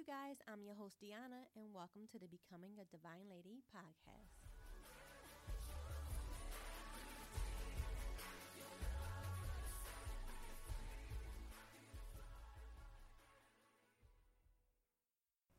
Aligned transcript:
you 0.00 0.06
guys, 0.06 0.36
I'm 0.48 0.64
your 0.64 0.74
host, 0.76 0.96
Deanna, 1.02 1.44
and 1.56 1.74
welcome 1.74 2.08
to 2.12 2.18
the 2.18 2.26
Becoming 2.26 2.70
a 2.80 2.84
Divine 2.96 3.28
Lady 3.28 3.60
podcast. 3.68 4.48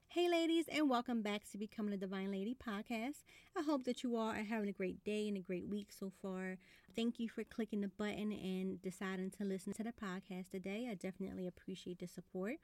Hey, 0.07 0.27
ladies, 0.27 0.65
and 0.71 0.89
welcome 0.89 1.21
back 1.21 1.43
to 1.51 1.59
Becoming 1.59 1.93
a 1.93 1.97
Divine 1.97 2.31
Lady 2.31 2.55
podcast. 2.55 3.23
I 3.55 3.61
hope 3.61 3.83
that 3.83 4.01
you 4.01 4.15
all 4.15 4.29
are 4.29 4.43
having 4.43 4.69
a 4.69 4.73
great 4.73 5.03
day 5.03 5.27
and 5.27 5.37
a 5.37 5.41
great 5.41 5.67
week 5.67 5.91
so 5.91 6.11
far. 6.19 6.57
Thank 6.95 7.19
you 7.19 7.29
for 7.29 7.43
clicking 7.43 7.81
the 7.81 7.89
button 7.89 8.31
and 8.31 8.81
deciding 8.81 9.29
to 9.37 9.45
listen 9.45 9.73
to 9.73 9.83
the 9.83 9.93
podcast 9.93 10.49
today. 10.49 10.87
I 10.89 10.95
definitely 10.95 11.45
appreciate 11.45 11.99
the 11.99 12.07
support. 12.07 12.55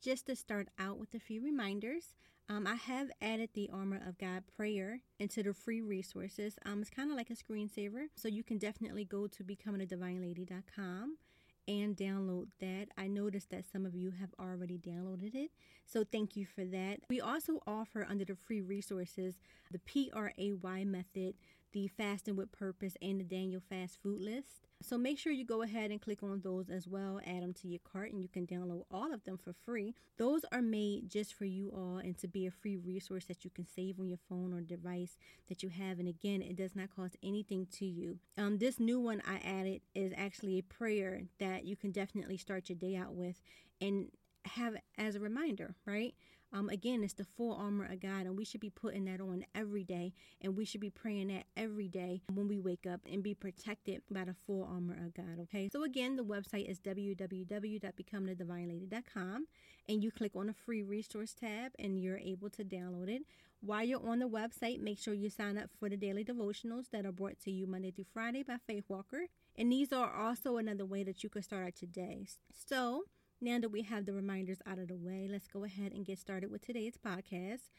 Just 0.00 0.26
to 0.26 0.36
start 0.36 0.68
out 0.78 0.96
with 0.96 1.12
a 1.14 1.18
few 1.18 1.42
reminders, 1.42 2.14
um, 2.48 2.68
I 2.68 2.76
have 2.76 3.10
added 3.20 3.50
the 3.52 3.68
Armor 3.72 4.00
of 4.06 4.16
God 4.16 4.44
prayer 4.56 5.00
into 5.18 5.42
the 5.42 5.52
free 5.52 5.82
resources. 5.82 6.54
Um, 6.64 6.80
it's 6.80 6.88
kind 6.88 7.10
of 7.10 7.16
like 7.16 7.30
a 7.30 7.34
screensaver, 7.34 8.06
so 8.14 8.28
you 8.28 8.44
can 8.44 8.58
definitely 8.58 9.04
go 9.04 9.26
to 9.26 9.42
becomingadivinelady.com 9.42 11.18
and 11.66 11.96
download 11.96 12.46
that. 12.60 12.86
I 12.96 13.08
noticed 13.08 13.50
that 13.50 13.64
some 13.70 13.84
of 13.84 13.96
you 13.96 14.12
have 14.20 14.30
already 14.38 14.78
downloaded 14.78 15.34
it, 15.34 15.50
so 15.84 16.04
thank 16.04 16.36
you 16.36 16.46
for 16.46 16.64
that. 16.64 17.00
We 17.10 17.20
also 17.20 17.60
offer 17.66 18.06
under 18.08 18.24
the 18.24 18.36
free 18.36 18.62
resources 18.62 19.34
the 19.72 19.80
PRAY 19.80 20.84
method, 20.84 21.34
the 21.72 21.88
Fasting 21.88 22.36
with 22.36 22.52
Purpose, 22.52 22.96
and 23.02 23.20
the 23.20 23.24
Daniel 23.24 23.60
Fast 23.68 23.98
Food 24.02 24.20
List. 24.20 24.68
So 24.80 24.96
make 24.96 25.18
sure 25.18 25.32
you 25.32 25.44
go 25.44 25.62
ahead 25.62 25.90
and 25.90 26.00
click 26.00 26.22
on 26.22 26.40
those 26.40 26.70
as 26.70 26.86
well, 26.86 27.20
add 27.26 27.42
them 27.42 27.52
to 27.54 27.68
your 27.68 27.80
cart, 27.80 28.12
and 28.12 28.22
you 28.22 28.28
can 28.28 28.46
download 28.46 28.84
all 28.90 29.12
of 29.12 29.24
them 29.24 29.36
for 29.36 29.52
free. 29.52 29.94
Those 30.18 30.44
are 30.52 30.62
made 30.62 31.10
just 31.10 31.34
for 31.34 31.44
you 31.44 31.70
all 31.70 31.98
and 31.98 32.16
to 32.18 32.28
be 32.28 32.46
a 32.46 32.50
free 32.50 32.76
resource 32.76 33.24
that 33.26 33.44
you 33.44 33.50
can 33.50 33.66
save 33.66 33.98
on 33.98 34.08
your 34.08 34.18
phone 34.28 34.52
or 34.52 34.60
device 34.60 35.16
that 35.48 35.62
you 35.62 35.68
have. 35.68 35.98
And 35.98 36.08
again, 36.08 36.42
it 36.42 36.56
does 36.56 36.76
not 36.76 36.94
cost 36.94 37.16
anything 37.22 37.66
to 37.72 37.86
you. 37.86 38.18
Um, 38.36 38.58
this 38.58 38.78
new 38.78 39.00
one 39.00 39.20
I 39.26 39.38
added 39.38 39.80
is 39.94 40.12
actually 40.16 40.58
a 40.58 40.62
prayer 40.62 41.22
that 41.40 41.64
you 41.64 41.74
can 41.74 41.90
definitely 41.90 42.36
start 42.36 42.68
your 42.68 42.78
day 42.78 42.94
out 42.94 43.14
with 43.14 43.42
and 43.80 44.10
have 44.44 44.76
as 44.96 45.16
a 45.16 45.20
reminder, 45.20 45.74
right? 45.84 46.14
Um, 46.52 46.68
again, 46.70 47.04
it's 47.04 47.14
the 47.14 47.24
full 47.24 47.54
armor 47.54 47.84
of 47.84 48.00
God, 48.00 48.26
and 48.26 48.36
we 48.36 48.44
should 48.44 48.60
be 48.60 48.70
putting 48.70 49.04
that 49.04 49.20
on 49.20 49.44
every 49.54 49.84
day, 49.84 50.12
and 50.40 50.56
we 50.56 50.64
should 50.64 50.80
be 50.80 50.90
praying 50.90 51.28
that 51.28 51.44
every 51.56 51.86
day 51.88 52.22
when 52.32 52.48
we 52.48 52.58
wake 52.58 52.86
up 52.86 53.00
and 53.10 53.22
be 53.22 53.34
protected 53.34 54.02
by 54.10 54.24
the 54.24 54.34
full 54.46 54.64
armor 54.64 54.94
of 54.94 55.14
God. 55.14 55.38
Okay, 55.40 55.68
so 55.70 55.84
again, 55.84 56.16
the 56.16 56.24
website 56.24 56.68
is 56.68 56.80
www.becomethedivinelady.com, 56.80 59.46
and 59.88 60.02
you 60.02 60.10
click 60.10 60.34
on 60.34 60.46
the 60.46 60.54
free 60.54 60.82
resource 60.82 61.34
tab, 61.34 61.72
and 61.78 62.00
you're 62.00 62.18
able 62.18 62.50
to 62.50 62.64
download 62.64 63.08
it. 63.10 63.22
While 63.60 63.84
you're 63.84 64.08
on 64.08 64.20
the 64.20 64.28
website, 64.28 64.80
make 64.80 65.00
sure 65.00 65.14
you 65.14 65.30
sign 65.30 65.58
up 65.58 65.70
for 65.78 65.88
the 65.88 65.96
daily 65.96 66.24
devotionals 66.24 66.90
that 66.92 67.04
are 67.04 67.10
brought 67.12 67.40
to 67.40 67.50
you 67.50 67.66
Monday 67.66 67.90
through 67.90 68.06
Friday 68.12 68.44
by 68.44 68.58
Faith 68.66 68.84
Walker. 68.88 69.26
And 69.56 69.72
these 69.72 69.92
are 69.92 70.14
also 70.14 70.58
another 70.58 70.86
way 70.86 71.02
that 71.02 71.24
you 71.24 71.28
can 71.28 71.42
start 71.42 71.66
out 71.66 71.74
today. 71.74 72.24
So, 72.52 73.02
now 73.40 73.58
that 73.60 73.70
we 73.70 73.82
have 73.82 74.06
the 74.06 74.12
reminders 74.12 74.58
out 74.66 74.78
of 74.78 74.88
the 74.88 74.96
way, 74.96 75.28
let's 75.30 75.46
go 75.46 75.64
ahead 75.64 75.92
and 75.92 76.04
get 76.04 76.18
started 76.18 76.50
with 76.50 76.64
today's 76.64 76.96
podcast, 76.96 77.70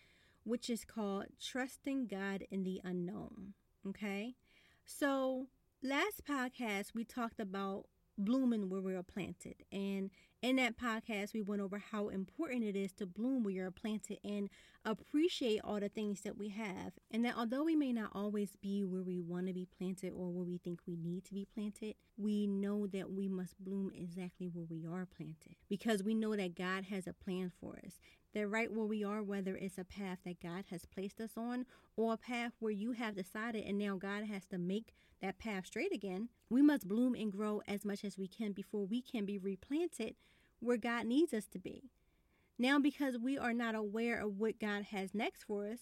which 0.44 0.70
is 0.70 0.86
called 0.86 1.26
Trusting 1.42 2.08
God 2.08 2.44
in 2.50 2.64
the 2.64 2.80
Unknown. 2.84 3.54
Okay. 3.88 4.36
So, 4.86 5.48
last 5.84 6.26
podcast, 6.26 6.96
we 6.96 7.04
talked 7.04 7.40
about 7.40 7.86
blooming 8.20 8.70
where 8.70 8.82
we 8.82 8.94
are 8.94 9.04
planted. 9.04 9.56
And 9.72 10.12
in 10.42 10.58
that 10.58 10.78
podcast, 10.78 11.34
we 11.34 11.42
went 11.42 11.62
over 11.62 11.80
how 11.80 12.10
important 12.10 12.64
it 12.64 12.76
is 12.76 12.92
to 12.94 13.06
bloom 13.06 13.44
where 13.44 13.54
you're 13.54 13.72
planted 13.72 14.20
and 14.24 14.50
appreciate 14.86 15.62
all 15.64 15.80
the 15.80 15.90
things 15.90 16.22
that 16.22 16.38
we 16.38 16.50
have. 16.50 16.94
And 17.12 17.26
that 17.26 17.36
although 17.38 17.64
we 17.64 17.76
may 17.76 17.92
not 17.92 18.12
always 18.14 18.56
be 18.62 18.84
where 18.84 19.02
we 19.02 19.20
want 19.20 19.48
to 19.48 19.54
be 19.54 19.68
planted 19.78 20.12
or 20.12 20.32
where 20.32 20.46
we 20.46 20.58
think 20.58 20.80
we 20.88 20.96
need 20.96 21.26
to 21.26 21.34
be 21.34 21.46
planted, 21.46 21.96
we 22.18 22.48
know 22.48 22.88
that 22.88 23.12
we 23.12 23.28
must 23.28 23.60
bloom 23.60 23.92
exactly 23.96 24.48
where 24.48 24.66
we 24.70 24.86
are 24.86 25.06
planted 25.06 25.56
because 25.70 26.04
we 26.04 26.14
know 26.14 26.36
that 26.36 26.56
God 26.56 26.86
has 26.86 27.08
a 27.08 27.14
plan 27.14 27.52
for 27.60 27.80
us 27.86 28.00
that 28.34 28.48
right 28.48 28.72
where 28.72 28.86
we 28.86 29.04
are, 29.04 29.24
whether 29.24 29.56
it's 29.56 29.78
a 29.78 29.84
path 29.84 30.20
that 30.26 30.42
God 30.42 30.66
has 30.70 30.86
placed 30.86 31.20
us 31.20 31.32
on 31.36 31.66
or 31.96 32.14
a 32.14 32.18
path 32.18 32.54
where 32.60 32.72
you 32.72 32.92
have 32.92 33.16
decided 33.16 33.66
and 33.66 33.78
now 33.78 33.96
God 33.96 34.26
has 34.26 34.46
to 34.48 34.58
make 34.58 34.94
that 35.22 35.40
path 35.40 35.68
straight 35.68 35.94
again, 35.94 36.30
we 36.50 36.62
must 36.62 36.88
bloom 36.88 37.16
and 37.16 37.32
grow 37.32 37.62
as 37.68 37.86
much 37.86 38.04
as 38.04 38.18
we 38.18 38.28
can 38.28 38.52
before 38.52 38.86
we 38.86 39.02
can 39.02 39.26
be 39.26 39.38
replanted 39.38 40.16
where 40.60 40.78
God 40.78 41.06
needs 41.06 41.34
us 41.34 41.48
to 41.48 41.60
be. 41.60 41.90
Now, 42.58 42.80
because 42.80 43.18
we 43.18 43.38
are 43.38 43.54
not 43.54 43.76
aware 43.76 44.20
of 44.20 44.38
what 44.38 44.60
God 44.60 44.84
has 44.92 45.14
next 45.14 45.44
for 45.44 45.68
us, 45.68 45.80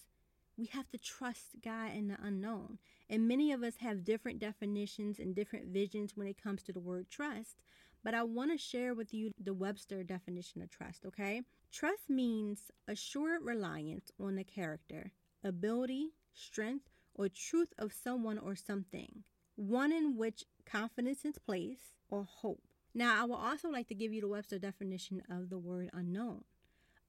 we 0.58 0.66
have 0.68 0.90
to 0.90 0.98
trust 0.98 1.62
God 1.64 1.94
in 1.96 2.08
the 2.08 2.18
unknown. 2.22 2.80
And 3.10 3.28
many 3.28 3.52
of 3.52 3.64
us 3.64 3.78
have 3.78 4.04
different 4.04 4.40
definitions 4.40 5.20
and 5.20 5.36
different 5.36 5.68
visions 5.68 6.16
when 6.16 6.28
it 6.28 6.42
comes 6.42 6.64
to 6.64 6.74
the 6.74 6.80
word 6.80 7.10
trust. 7.10 7.62
But 8.04 8.14
I 8.14 8.24
want 8.24 8.52
to 8.52 8.58
share 8.58 8.94
with 8.94 9.14
you 9.14 9.32
the 9.44 9.54
Webster 9.54 10.04
definition 10.04 10.62
of 10.62 10.70
trust, 10.70 11.06
okay? 11.06 11.42
Trust 11.72 12.10
means 12.10 12.72
assured 12.88 13.42
reliance 13.44 14.12
on 14.20 14.36
the 14.36 14.44
character, 14.44 15.12
ability, 15.44 16.12
strength, 16.34 16.90
or 17.18 17.28
truth 17.30 17.74
of 17.78 17.92
someone 17.92 18.38
or 18.38 18.56
something, 18.56 19.24
one 19.56 19.92
in 19.92 20.16
which 20.16 20.46
confidence 20.66 21.26
is 21.26 21.38
placed 21.38 21.96
or 22.10 22.24
hope. 22.24 22.62
Now, 22.94 23.22
I 23.22 23.26
will 23.26 23.36
also 23.36 23.70
like 23.70 23.88
to 23.90 23.96
give 23.96 24.14
you 24.14 24.22
the 24.22 24.28
Webster 24.28 24.60
definition 24.60 25.22
of 25.30 25.50
the 25.50 25.58
word 25.58 25.90
unknown. 25.94 26.44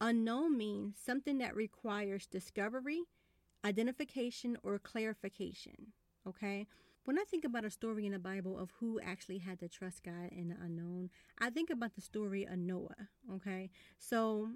Unknown 0.00 0.56
means 0.56 0.96
something 0.98 1.38
that 1.38 1.56
requires 1.56 2.26
discovery, 2.26 3.02
identification 3.64 4.56
or 4.62 4.78
clarification. 4.78 5.92
Okay. 6.26 6.66
When 7.04 7.18
I 7.18 7.24
think 7.24 7.44
about 7.44 7.64
a 7.64 7.70
story 7.70 8.04
in 8.04 8.12
the 8.12 8.18
Bible 8.18 8.58
of 8.58 8.70
who 8.78 9.00
actually 9.00 9.38
had 9.38 9.60
to 9.60 9.68
trust 9.68 10.02
God 10.04 10.28
in 10.30 10.48
the 10.48 10.56
unknown, 10.62 11.08
I 11.38 11.48
think 11.48 11.70
about 11.70 11.94
the 11.94 12.02
story 12.02 12.44
of 12.44 12.58
Noah. 12.58 13.08
Okay. 13.34 13.70
So 13.98 14.50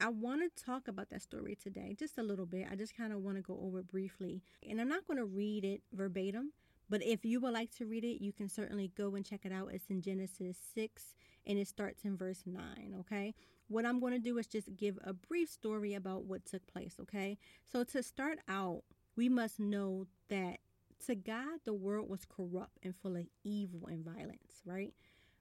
I 0.00 0.08
want 0.08 0.42
to 0.42 0.64
talk 0.64 0.88
about 0.88 1.10
that 1.10 1.22
story 1.22 1.56
today 1.60 1.94
just 1.98 2.18
a 2.18 2.22
little 2.22 2.46
bit. 2.46 2.66
I 2.70 2.74
just 2.74 2.96
kind 2.96 3.12
of 3.12 3.20
want 3.20 3.36
to 3.36 3.42
go 3.42 3.58
over 3.62 3.82
briefly. 3.82 4.42
And 4.68 4.80
I'm 4.80 4.88
not 4.88 5.06
going 5.06 5.18
to 5.18 5.24
read 5.24 5.64
it 5.64 5.82
verbatim, 5.92 6.52
but 6.88 7.02
if 7.02 7.24
you 7.24 7.40
would 7.40 7.52
like 7.52 7.74
to 7.76 7.86
read 7.86 8.04
it, 8.04 8.22
you 8.22 8.32
can 8.32 8.48
certainly 8.48 8.90
go 8.96 9.14
and 9.14 9.24
check 9.24 9.40
it 9.44 9.52
out. 9.52 9.70
It's 9.72 9.88
in 9.88 10.02
Genesis 10.02 10.56
6 10.74 11.14
and 11.46 11.58
it 11.58 11.68
starts 11.68 12.04
in 12.04 12.16
verse 12.16 12.42
9. 12.46 12.62
Okay. 13.00 13.34
What 13.68 13.86
I'm 13.86 14.00
going 14.00 14.12
to 14.12 14.18
do 14.18 14.36
is 14.38 14.46
just 14.46 14.76
give 14.76 14.98
a 15.04 15.12
brief 15.12 15.48
story 15.48 15.94
about 15.94 16.24
what 16.24 16.44
took 16.44 16.66
place. 16.66 16.96
Okay. 17.00 17.38
So 17.70 17.84
to 17.84 18.02
start 18.02 18.38
out, 18.48 18.82
we 19.16 19.28
must 19.28 19.60
know 19.60 20.06
that 20.28 20.58
to 21.06 21.14
God, 21.14 21.60
the 21.64 21.74
world 21.74 22.08
was 22.08 22.24
corrupt 22.24 22.78
and 22.82 22.94
full 22.94 23.16
of 23.16 23.26
evil 23.44 23.86
and 23.86 24.04
violence, 24.04 24.62
right? 24.64 24.92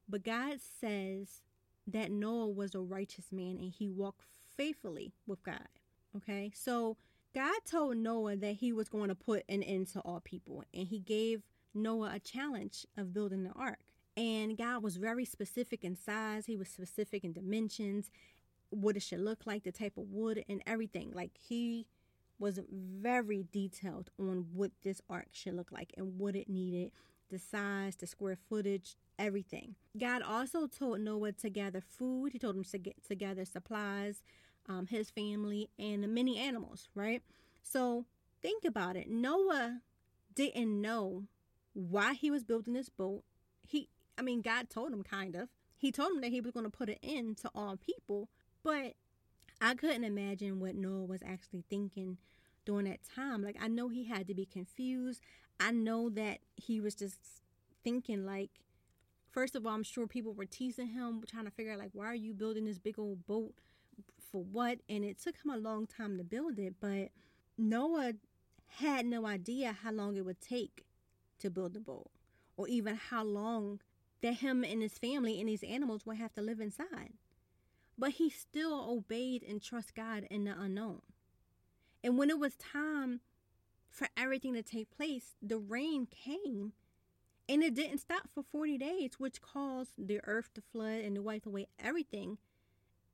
But 0.07 0.23
God 0.23 0.59
says 0.79 1.41
that 1.87 2.11
Noah 2.11 2.49
was 2.49 2.75
a 2.75 2.79
righteous 2.81 3.31
man 3.31 3.57
and 3.57 3.71
he 3.71 3.87
walked 3.87 4.25
faithfully 4.57 5.13
with 5.27 5.43
God. 5.43 5.67
Okay. 6.15 6.51
So 6.53 6.97
God 7.33 7.59
told 7.65 7.97
Noah 7.97 8.35
that 8.37 8.55
he 8.55 8.71
was 8.71 8.89
going 8.89 9.09
to 9.09 9.15
put 9.15 9.43
an 9.49 9.63
end 9.63 9.87
to 9.93 9.99
all 10.01 10.19
people, 10.19 10.63
and 10.73 10.87
he 10.87 10.99
gave 10.99 11.43
Noah 11.73 12.11
a 12.15 12.19
challenge 12.19 12.85
of 12.97 13.13
building 13.13 13.43
the 13.43 13.51
ark. 13.51 13.79
And 14.15 14.55
God 14.55 14.83
was 14.83 14.97
very 14.97 15.25
specific 15.25 15.83
in 15.83 15.95
size, 15.95 16.45
he 16.45 16.55
was 16.55 16.69
specific 16.69 17.23
in 17.23 17.33
dimensions, 17.33 18.11
what 18.69 18.95
it 18.95 19.01
should 19.01 19.21
look 19.21 19.45
like, 19.45 19.63
the 19.63 19.71
type 19.71 19.97
of 19.97 20.11
wood, 20.11 20.45
and 20.47 20.61
everything. 20.67 21.11
Like 21.11 21.31
he 21.35 21.87
was 22.37 22.59
very 22.69 23.47
detailed 23.51 24.11
on 24.19 24.45
what 24.53 24.71
this 24.83 25.01
ark 25.09 25.27
should 25.31 25.55
look 25.55 25.71
like 25.71 25.93
and 25.97 26.19
what 26.19 26.35
it 26.35 26.49
needed, 26.49 26.91
the 27.31 27.39
size, 27.39 27.95
the 27.95 28.05
square 28.05 28.37
footage, 28.49 28.95
everything. 29.17 29.75
God 29.97 30.21
also 30.21 30.67
told 30.67 30.99
Noah 30.99 31.31
to 31.33 31.49
gather 31.49 31.81
food. 31.81 32.33
He 32.33 32.39
told 32.39 32.55
him 32.55 32.63
to 32.65 32.77
get 32.77 33.03
to 33.07 33.15
gather 33.15 33.45
supplies, 33.45 34.21
um, 34.67 34.87
his 34.87 35.09
family, 35.09 35.69
and 35.77 36.03
the 36.03 36.07
many 36.07 36.37
animals, 36.37 36.89
right? 36.95 37.21
So 37.61 38.05
think 38.41 38.65
about 38.65 38.95
it. 38.95 39.09
Noah 39.09 39.81
didn't 40.35 40.81
know 40.81 41.23
why 41.73 42.13
he 42.13 42.31
was 42.31 42.43
building 42.43 42.73
this 42.73 42.89
boat. 42.89 43.23
He, 43.67 43.89
I 44.17 44.21
mean, 44.21 44.41
God 44.41 44.69
told 44.69 44.91
him 44.91 45.03
kind 45.03 45.35
of. 45.35 45.49
He 45.77 45.91
told 45.91 46.11
him 46.13 46.21
that 46.21 46.31
he 46.31 46.41
was 46.41 46.51
going 46.51 46.65
to 46.65 46.69
put 46.69 46.89
an 46.89 46.97
end 47.03 47.37
to 47.37 47.51
all 47.53 47.75
people, 47.77 48.29
but 48.63 48.93
I 49.59 49.75
couldn't 49.75 50.03
imagine 50.03 50.59
what 50.59 50.75
Noah 50.75 51.05
was 51.05 51.21
actually 51.25 51.63
thinking 51.69 52.17
during 52.65 52.85
that 52.85 52.99
time. 53.15 53.41
Like, 53.41 53.57
I 53.61 53.67
know 53.67 53.89
he 53.89 54.05
had 54.05 54.27
to 54.27 54.33
be 54.33 54.45
confused. 54.45 55.21
I 55.59 55.71
know 55.71 56.09
that 56.11 56.39
he 56.55 56.79
was 56.79 56.95
just 56.95 57.17
thinking, 57.83 58.25
like, 58.25 58.49
first 59.31 59.55
of 59.55 59.65
all, 59.65 59.73
I'm 59.73 59.83
sure 59.83 60.07
people 60.07 60.33
were 60.33 60.45
teasing 60.45 60.87
him, 60.87 61.23
trying 61.27 61.45
to 61.45 61.51
figure 61.51 61.73
out, 61.73 61.79
like, 61.79 61.91
why 61.93 62.05
are 62.05 62.15
you 62.15 62.33
building 62.33 62.65
this 62.65 62.79
big 62.79 62.97
old 62.97 63.25
boat? 63.25 63.53
For 64.33 64.43
what 64.43 64.79
and 64.89 65.05
it 65.05 65.17
took 65.17 65.35
him 65.45 65.51
a 65.51 65.57
long 65.57 65.87
time 65.87 66.17
to 66.17 66.23
build 66.25 66.59
it 66.59 66.73
but 66.81 67.09
noah 67.57 68.11
had 68.79 69.05
no 69.05 69.25
idea 69.25 69.77
how 69.83 69.91
long 69.91 70.17
it 70.17 70.25
would 70.25 70.41
take 70.41 70.85
to 71.39 71.49
build 71.49 71.73
the 71.73 71.79
boat 71.79 72.09
or 72.57 72.67
even 72.67 72.95
how 72.95 73.23
long 73.23 73.79
that 74.21 74.33
him 74.33 74.65
and 74.65 74.81
his 74.81 74.97
family 74.97 75.39
and 75.39 75.47
these 75.47 75.63
animals 75.63 76.05
would 76.05 76.17
have 76.17 76.33
to 76.33 76.41
live 76.41 76.59
inside 76.59 77.13
but 77.97 78.11
he 78.11 78.29
still 78.29 78.85
obeyed 78.89 79.43
and 79.43 79.61
trust 79.61 79.95
God 79.95 80.25
in 80.29 80.45
the 80.45 80.59
unknown. 80.59 81.01
And 82.03 82.17
when 82.17 82.29
it 82.29 82.39
was 82.39 82.55
time 82.55 83.21
for 83.89 84.07
everything 84.17 84.53
to 84.55 84.63
take 84.63 84.95
place, 84.95 85.35
the 85.41 85.57
rain 85.57 86.07
came 86.07 86.73
and 87.47 87.61
it 87.61 87.75
didn't 87.75 87.99
stop 87.99 88.29
for 88.33 88.43
40 88.43 88.77
days, 88.77 89.11
which 89.19 89.41
caused 89.41 89.91
the 89.97 90.21
earth 90.25 90.53
to 90.55 90.61
flood 90.61 91.01
and 91.01 91.15
to 91.15 91.21
wipe 91.21 91.45
away 91.45 91.67
everything 91.79 92.37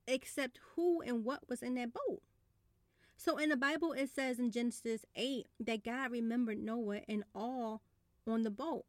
except 0.09 0.59
who 0.75 1.01
and 1.01 1.23
what 1.23 1.47
was 1.47 1.61
in 1.61 1.75
that 1.75 1.93
boat. 1.93 2.21
So 3.15 3.37
in 3.37 3.49
the 3.49 3.57
Bible, 3.57 3.91
it 3.93 4.09
says 4.09 4.39
in 4.39 4.51
Genesis 4.51 5.05
8 5.15 5.47
that 5.59 5.83
God 5.83 6.11
remembered 6.11 6.57
Noah 6.57 7.01
and 7.07 7.23
all 7.35 7.81
on 8.25 8.43
the 8.43 8.49
boat. 8.49 8.85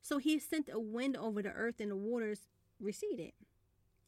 So 0.00 0.18
he 0.18 0.38
sent 0.38 0.70
a 0.72 0.80
wind 0.80 1.16
over 1.16 1.42
the 1.42 1.50
earth 1.50 1.80
and 1.80 1.90
the 1.90 1.96
waters 1.96 2.40
receded. 2.80 3.32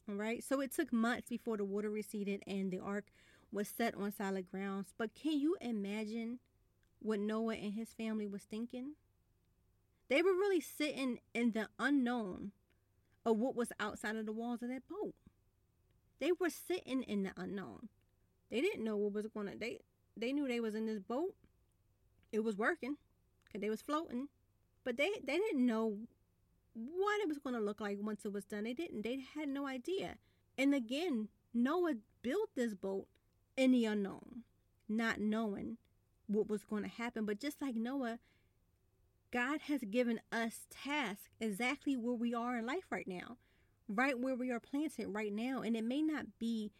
All 0.09 0.15
right. 0.15 0.43
So 0.43 0.61
it 0.61 0.73
took 0.73 0.91
months 0.91 1.29
before 1.29 1.57
the 1.57 1.65
water 1.65 1.89
receded 1.89 2.43
and 2.47 2.71
the 2.71 2.79
ark 2.79 3.05
was 3.51 3.67
set 3.67 3.95
on 3.95 4.11
solid 4.11 4.49
grounds. 4.49 4.93
But 4.97 5.15
can 5.15 5.39
you 5.39 5.57
imagine 5.61 6.39
what 6.99 7.19
Noah 7.19 7.55
and 7.55 7.73
his 7.73 7.89
family 7.89 8.27
was 8.27 8.43
thinking? 8.43 8.93
They 10.09 10.21
were 10.21 10.31
really 10.31 10.61
sitting 10.61 11.19
in 11.33 11.51
the 11.51 11.67
unknown 11.77 12.51
of 13.25 13.37
what 13.37 13.55
was 13.55 13.71
outside 13.79 14.15
of 14.15 14.25
the 14.25 14.31
walls 14.31 14.63
of 14.63 14.69
that 14.69 14.87
boat. 14.87 15.13
They 16.19 16.31
were 16.39 16.49
sitting 16.49 17.03
in 17.03 17.23
the 17.23 17.31
unknown. 17.37 17.89
They 18.49 18.61
didn't 18.61 18.83
know 18.83 18.97
what 18.97 19.13
was 19.13 19.27
going 19.27 19.47
to. 19.47 19.57
They 19.57 19.79
they 20.15 20.33
knew 20.33 20.47
they 20.47 20.59
was 20.59 20.75
in 20.75 20.85
this 20.85 20.99
boat. 20.99 21.35
It 22.31 22.43
was 22.43 22.57
working, 22.57 22.97
cause 23.51 23.61
they 23.61 23.69
was 23.69 23.81
floating, 23.81 24.27
but 24.83 24.97
they 24.97 25.09
they 25.23 25.37
didn't 25.37 25.65
know 25.65 25.97
what 26.73 27.21
it 27.21 27.27
was 27.27 27.39
going 27.39 27.55
to 27.55 27.61
look 27.61 27.81
like 27.81 27.97
once 28.01 28.25
it 28.25 28.33
was 28.33 28.45
done. 28.45 28.63
They 28.63 28.73
didn't. 28.73 29.03
They 29.03 29.19
had 29.35 29.49
no 29.49 29.67
idea. 29.67 30.15
And 30.57 30.73
again, 30.73 31.29
Noah 31.53 31.95
built 32.21 32.49
this 32.55 32.73
boat 32.73 33.07
in 33.55 33.71
the 33.71 33.85
unknown, 33.85 34.43
not 34.87 35.19
knowing 35.19 35.77
what 36.27 36.47
was 36.47 36.63
going 36.63 36.83
to 36.83 36.89
happen. 36.89 37.25
But 37.25 37.39
just 37.39 37.61
like 37.61 37.75
Noah, 37.75 38.19
God 39.31 39.61
has 39.61 39.81
given 39.81 40.19
us 40.31 40.67
tasks 40.69 41.29
exactly 41.39 41.97
where 41.97 42.13
we 42.15 42.33
are 42.33 42.57
in 42.57 42.65
life 42.65 42.85
right 42.89 43.07
now, 43.07 43.37
right 43.87 44.19
where 44.19 44.35
we 44.35 44.51
are 44.51 44.59
planted 44.59 45.07
right 45.07 45.33
now. 45.33 45.61
And 45.61 45.75
it 45.75 45.83
may 45.83 46.01
not 46.01 46.25
be 46.39 46.71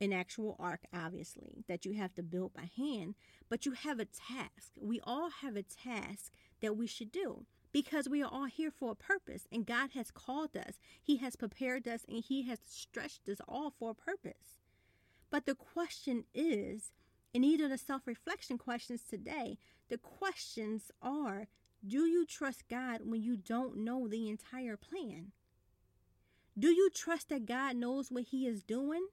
an 0.00 0.12
actual 0.12 0.56
ark, 0.58 0.80
obviously, 0.92 1.64
that 1.68 1.84
you 1.84 1.94
have 1.94 2.14
to 2.14 2.22
build 2.22 2.52
by 2.54 2.70
hand, 2.76 3.14
but 3.48 3.64
you 3.64 3.72
have 3.72 4.00
a 4.00 4.06
task. 4.06 4.72
We 4.80 5.00
all 5.04 5.30
have 5.42 5.56
a 5.56 5.62
task 5.62 6.32
that 6.60 6.76
we 6.76 6.86
should 6.86 7.12
do 7.12 7.46
because 7.72 8.08
we 8.08 8.22
are 8.22 8.30
all 8.30 8.44
here 8.46 8.70
for 8.70 8.92
a 8.92 8.96
purpose 8.96 9.46
and 9.50 9.66
God 9.66 9.90
has 9.94 10.10
called 10.10 10.56
us. 10.56 10.74
He 11.02 11.16
has 11.18 11.36
prepared 11.36 11.86
us 11.86 12.04
and 12.08 12.22
He 12.22 12.42
has 12.42 12.58
stretched 12.66 13.28
us 13.28 13.38
all 13.48 13.70
for 13.70 13.90
a 13.90 13.94
purpose. 13.94 14.58
But 15.30 15.46
the 15.46 15.54
question 15.54 16.24
is, 16.34 16.92
in 17.32 17.42
either 17.42 17.68
the 17.68 17.78
self 17.78 18.06
reflection 18.06 18.58
questions 18.58 19.02
today, 19.02 19.58
the 19.88 19.98
questions 19.98 20.90
are 21.02 21.48
do 21.86 22.06
you 22.06 22.24
trust 22.24 22.68
God 22.68 23.00
when 23.04 23.22
you 23.22 23.36
don't 23.36 23.76
know 23.76 24.08
the 24.08 24.28
entire 24.28 24.76
plan? 24.76 25.32
Do 26.58 26.68
you 26.68 26.88
trust 26.90 27.30
that 27.30 27.46
God 27.46 27.76
knows 27.76 28.10
what 28.10 28.24
He 28.24 28.46
is 28.46 28.62
doing? 28.62 29.06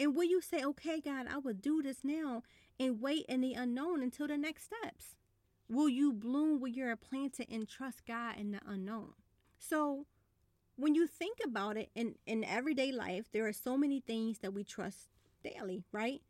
And 0.00 0.14
will 0.14 0.24
you 0.24 0.40
say, 0.40 0.62
okay, 0.64 1.00
God, 1.00 1.26
I 1.28 1.38
will 1.38 1.54
do 1.54 1.82
this 1.82 1.98
now 2.02 2.42
and 2.78 3.00
wait 3.00 3.26
in 3.28 3.40
the 3.40 3.54
unknown 3.54 4.02
until 4.02 4.28
the 4.28 4.38
next 4.38 4.64
steps? 4.64 5.16
Will 5.68 5.88
you 5.88 6.12
bloom 6.12 6.60
where 6.60 6.70
you're 6.70 6.96
planted 6.96 7.48
and 7.50 7.68
trust 7.68 8.06
God 8.06 8.36
in 8.38 8.52
the 8.52 8.60
unknown? 8.66 9.12
So, 9.58 10.06
when 10.76 10.94
you 10.94 11.06
think 11.06 11.38
about 11.44 11.76
it 11.76 11.90
in, 11.94 12.14
in 12.24 12.44
everyday 12.44 12.92
life, 12.92 13.26
there 13.32 13.46
are 13.46 13.52
so 13.52 13.76
many 13.76 14.00
things 14.00 14.38
that 14.38 14.54
we 14.54 14.62
trust 14.62 15.08
daily, 15.42 15.82
right? 15.92 16.22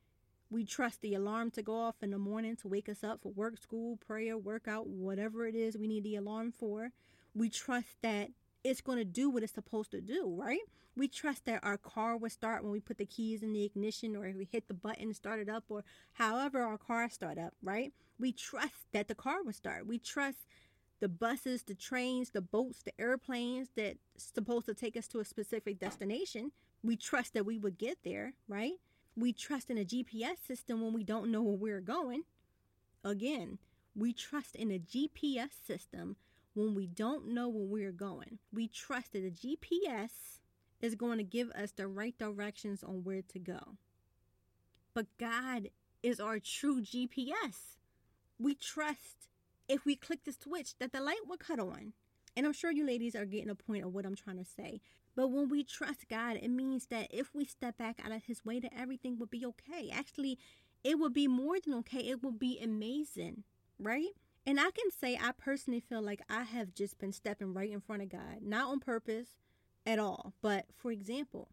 We 0.50 0.64
trust 0.64 1.02
the 1.02 1.14
alarm 1.14 1.50
to 1.52 1.62
go 1.62 1.78
off 1.78 1.96
in 2.02 2.10
the 2.10 2.18
morning 2.18 2.56
to 2.56 2.68
wake 2.68 2.88
us 2.88 3.04
up 3.04 3.20
for 3.20 3.30
work, 3.30 3.58
school, 3.58 3.98
prayer, 3.98 4.38
workout, 4.38 4.88
whatever 4.88 5.46
it 5.46 5.54
is 5.54 5.76
we 5.76 5.86
need 5.86 6.04
the 6.04 6.16
alarm 6.16 6.52
for. 6.58 6.90
We 7.34 7.50
trust 7.50 8.00
that 8.02 8.30
it's 8.64 8.80
going 8.80 8.98
to 8.98 9.04
do 9.04 9.30
what 9.30 9.42
it's 9.42 9.52
supposed 9.52 9.90
to 9.92 10.00
do, 10.00 10.34
right? 10.36 10.60
We 10.96 11.08
trust 11.08 11.44
that 11.46 11.60
our 11.62 11.76
car 11.76 12.16
will 12.16 12.30
start 12.30 12.62
when 12.62 12.72
we 12.72 12.80
put 12.80 12.98
the 12.98 13.06
keys 13.06 13.42
in 13.42 13.52
the 13.52 13.64
ignition 13.64 14.16
or 14.16 14.26
if 14.26 14.36
we 14.36 14.48
hit 14.50 14.66
the 14.68 14.74
button 14.74 15.08
to 15.08 15.14
start 15.14 15.40
it 15.40 15.48
up 15.48 15.64
or 15.68 15.84
however 16.14 16.62
our 16.62 16.78
car 16.78 17.08
start 17.08 17.38
up, 17.38 17.54
right? 17.62 17.92
We 18.18 18.32
trust 18.32 18.90
that 18.92 19.06
the 19.06 19.14
car 19.14 19.42
will 19.44 19.52
start. 19.52 19.86
We 19.86 19.98
trust 19.98 20.38
the 21.00 21.08
buses, 21.08 21.62
the 21.62 21.74
trains, 21.74 22.30
the 22.30 22.40
boats, 22.40 22.82
the 22.82 23.00
airplanes 23.00 23.68
that's 23.76 23.98
supposed 24.16 24.66
to 24.66 24.74
take 24.74 24.96
us 24.96 25.06
to 25.08 25.20
a 25.20 25.24
specific 25.24 25.78
destination. 25.78 26.50
We 26.82 26.96
trust 26.96 27.34
that 27.34 27.46
we 27.46 27.58
would 27.58 27.78
get 27.78 27.98
there, 28.04 28.34
right? 28.48 28.74
We 29.16 29.32
trust 29.32 29.70
in 29.70 29.78
a 29.78 29.84
GPS 29.84 30.38
system 30.46 30.80
when 30.80 30.92
we 30.92 31.04
don't 31.04 31.30
know 31.30 31.42
where 31.42 31.56
we're 31.56 31.80
going. 31.80 32.24
Again, 33.04 33.58
we 33.94 34.12
trust 34.12 34.56
in 34.56 34.70
a 34.70 34.78
GPS 34.78 35.50
system 35.64 36.16
when 36.58 36.74
we 36.74 36.88
don't 36.88 37.28
know 37.28 37.48
where 37.48 37.64
we're 37.64 37.92
going. 37.92 38.40
We 38.52 38.66
trust 38.66 39.12
that 39.12 39.22
the 39.22 39.30
GPS 39.30 40.40
is 40.80 40.96
going 40.96 41.18
to 41.18 41.24
give 41.24 41.50
us 41.52 41.70
the 41.70 41.86
right 41.86 42.18
directions 42.18 42.82
on 42.82 43.04
where 43.04 43.22
to 43.22 43.38
go. 43.38 43.76
But 44.92 45.06
God 45.18 45.68
is 46.02 46.18
our 46.18 46.40
true 46.40 46.82
GPS. 46.82 47.76
We 48.40 48.56
trust 48.56 49.28
if 49.68 49.84
we 49.84 49.94
click 49.94 50.24
the 50.24 50.32
switch 50.32 50.76
that 50.80 50.92
the 50.92 51.00
light 51.00 51.28
will 51.28 51.36
cut 51.36 51.60
on. 51.60 51.92
And 52.36 52.44
I'm 52.44 52.52
sure 52.52 52.72
you 52.72 52.84
ladies 52.84 53.14
are 53.14 53.24
getting 53.24 53.50
a 53.50 53.54
point 53.54 53.84
of 53.84 53.94
what 53.94 54.04
I'm 54.04 54.16
trying 54.16 54.38
to 54.38 54.44
say. 54.44 54.80
But 55.14 55.28
when 55.28 55.48
we 55.48 55.62
trust 55.62 56.08
God, 56.08 56.38
it 56.42 56.50
means 56.50 56.86
that 56.86 57.08
if 57.10 57.34
we 57.34 57.44
step 57.44 57.78
back 57.78 58.00
out 58.04 58.12
of 58.12 58.24
His 58.24 58.44
way, 58.44 58.58
that 58.58 58.72
everything 58.76 59.16
will 59.16 59.26
be 59.26 59.46
okay. 59.46 59.90
Actually, 59.92 60.38
it 60.82 60.98
will 60.98 61.10
be 61.10 61.28
more 61.28 61.58
than 61.64 61.74
okay. 61.74 61.98
It 61.98 62.20
will 62.20 62.32
be 62.32 62.58
amazing, 62.60 63.44
right? 63.78 64.10
And 64.48 64.58
I 64.58 64.70
can 64.70 64.90
say 64.98 65.18
I 65.22 65.32
personally 65.32 65.78
feel 65.78 66.00
like 66.00 66.22
I 66.30 66.42
have 66.44 66.72
just 66.72 66.98
been 66.98 67.12
stepping 67.12 67.52
right 67.52 67.70
in 67.70 67.82
front 67.82 68.00
of 68.00 68.08
God, 68.08 68.40
not 68.40 68.70
on 68.70 68.80
purpose, 68.80 69.36
at 69.84 69.98
all. 69.98 70.32
But 70.40 70.64
for 70.74 70.90
example, 70.90 71.50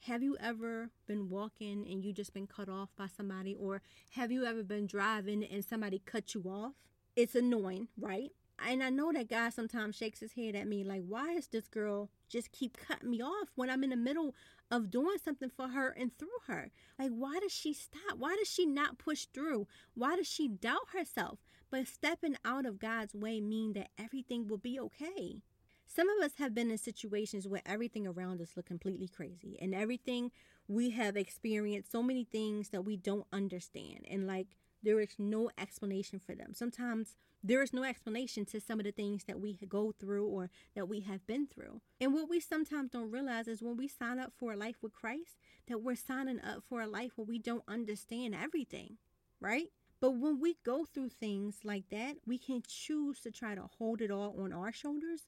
have 0.00 0.22
you 0.22 0.36
ever 0.38 0.90
been 1.06 1.30
walking 1.30 1.86
and 1.90 2.04
you 2.04 2.12
just 2.12 2.34
been 2.34 2.46
cut 2.46 2.68
off 2.68 2.90
by 2.98 3.06
somebody 3.06 3.56
or 3.58 3.80
have 4.10 4.30
you 4.30 4.44
ever 4.44 4.62
been 4.62 4.86
driving 4.86 5.42
and 5.42 5.64
somebody 5.64 6.02
cut 6.04 6.34
you 6.34 6.42
off? 6.42 6.74
It's 7.16 7.34
annoying, 7.34 7.88
right? 7.98 8.30
And 8.58 8.82
I 8.82 8.90
know 8.90 9.10
that 9.12 9.30
God 9.30 9.54
sometimes 9.54 9.96
shakes 9.96 10.20
his 10.20 10.34
head 10.34 10.54
at 10.54 10.68
me 10.68 10.84
like, 10.84 11.02
why 11.08 11.32
is 11.32 11.46
this 11.46 11.66
girl 11.66 12.10
just 12.28 12.52
keep 12.52 12.76
cutting 12.76 13.10
me 13.10 13.22
off 13.22 13.52
when 13.54 13.70
I'm 13.70 13.84
in 13.84 13.90
the 13.90 13.96
middle 13.96 14.34
of 14.70 14.90
doing 14.90 15.16
something 15.24 15.50
for 15.56 15.68
her 15.68 15.88
and 15.98 16.10
through 16.18 16.28
her? 16.46 16.70
Like, 16.98 17.10
why 17.10 17.38
does 17.40 17.52
she 17.52 17.72
stop? 17.72 18.18
Why 18.18 18.36
does 18.36 18.48
she 18.48 18.66
not 18.66 18.98
push 18.98 19.28
through? 19.32 19.66
Why 19.94 20.16
does 20.16 20.28
she 20.28 20.46
doubt 20.46 20.88
herself? 20.92 21.38
But 21.74 21.88
stepping 21.88 22.36
out 22.44 22.66
of 22.66 22.78
God's 22.78 23.16
way 23.16 23.40
mean 23.40 23.72
that 23.72 23.90
everything 23.98 24.46
will 24.46 24.58
be 24.58 24.78
okay. 24.78 25.42
Some 25.88 26.08
of 26.08 26.24
us 26.24 26.34
have 26.38 26.54
been 26.54 26.70
in 26.70 26.78
situations 26.78 27.48
where 27.48 27.62
everything 27.66 28.06
around 28.06 28.40
us 28.40 28.52
look 28.54 28.66
completely 28.66 29.08
crazy 29.08 29.58
and 29.60 29.74
everything 29.74 30.30
we 30.68 30.90
have 30.90 31.16
experienced 31.16 31.90
so 31.90 32.00
many 32.00 32.22
things 32.22 32.68
that 32.68 32.84
we 32.84 32.96
don't 32.96 33.26
understand 33.32 34.06
and 34.08 34.24
like 34.24 34.56
there 34.84 35.00
is 35.00 35.16
no 35.18 35.50
explanation 35.58 36.20
for 36.24 36.36
them. 36.36 36.54
Sometimes 36.54 37.16
there 37.42 37.60
is 37.60 37.72
no 37.72 37.82
explanation 37.82 38.44
to 38.44 38.60
some 38.60 38.78
of 38.78 38.84
the 38.84 38.92
things 38.92 39.24
that 39.24 39.40
we 39.40 39.58
go 39.68 39.90
through 39.98 40.28
or 40.28 40.50
that 40.76 40.88
we 40.88 41.00
have 41.00 41.26
been 41.26 41.48
through. 41.48 41.80
And 42.00 42.14
what 42.14 42.30
we 42.30 42.38
sometimes 42.38 42.92
don't 42.92 43.10
realize 43.10 43.48
is 43.48 43.64
when 43.64 43.76
we 43.76 43.88
sign 43.88 44.20
up 44.20 44.32
for 44.38 44.52
a 44.52 44.56
life 44.56 44.76
with 44.80 44.92
Christ, 44.92 45.38
that 45.66 45.82
we're 45.82 45.96
signing 45.96 46.40
up 46.40 46.62
for 46.62 46.82
a 46.82 46.86
life 46.86 47.14
where 47.16 47.26
we 47.26 47.40
don't 47.40 47.64
understand 47.66 48.32
everything, 48.32 48.98
right? 49.40 49.70
But 50.00 50.12
when 50.12 50.40
we 50.40 50.56
go 50.64 50.84
through 50.84 51.10
things 51.10 51.60
like 51.64 51.88
that, 51.90 52.16
we 52.26 52.38
can 52.38 52.62
choose 52.66 53.20
to 53.20 53.30
try 53.30 53.54
to 53.54 53.68
hold 53.78 54.00
it 54.00 54.10
all 54.10 54.36
on 54.38 54.52
our 54.52 54.72
shoulders 54.72 55.22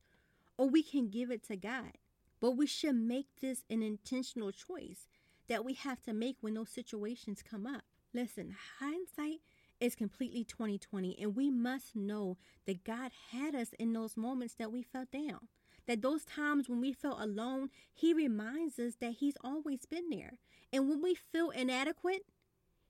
or 0.59 0.69
we 0.69 0.83
can 0.83 1.09
give 1.09 1.31
it 1.31 1.47
to 1.49 1.57
God. 1.57 1.93
But 2.41 2.53
we 2.53 2.67
should 2.67 2.97
make 2.97 3.27
this 3.41 3.65
an 3.71 3.83
intentional 3.83 4.53
choice 4.53 5.09
that 5.49 5.65
we 5.65 5.75
have 5.75 6.03
to 6.03 6.13
make 6.13 6.37
when 6.41 6.55
those 6.55 6.71
situations 6.71 7.43
come 7.43 7.67
up. 7.67 7.83
Listen, 8.13 8.55
hindsight 8.79 9.41
is 9.81 9.95
completely 9.95 10.45
2020 10.45 11.17
and 11.21 11.37
we 11.37 11.51
must 11.51 11.95
know 11.95 12.37
that 12.67 12.85
God 12.85 13.13
had 13.31 13.55
us 13.55 13.69
in 13.79 13.93
those 13.93 14.17
moments 14.17 14.55
that 14.55 14.73
we 14.73 14.83
felt 14.83 15.11
down. 15.11 15.49
That 15.87 16.03
those 16.03 16.25
times 16.25 16.69
when 16.69 16.81
we 16.81 16.93
felt 16.93 17.21
alone, 17.21 17.71
he 17.95 18.13
reminds 18.13 18.79
us 18.79 18.95
that 19.01 19.13
he's 19.13 19.37
always 19.45 19.87
been 19.87 20.11
there. 20.11 20.33
And 20.73 20.89
when 20.89 21.01
we 21.01 21.15
feel 21.15 21.51
inadequate, 21.51 22.23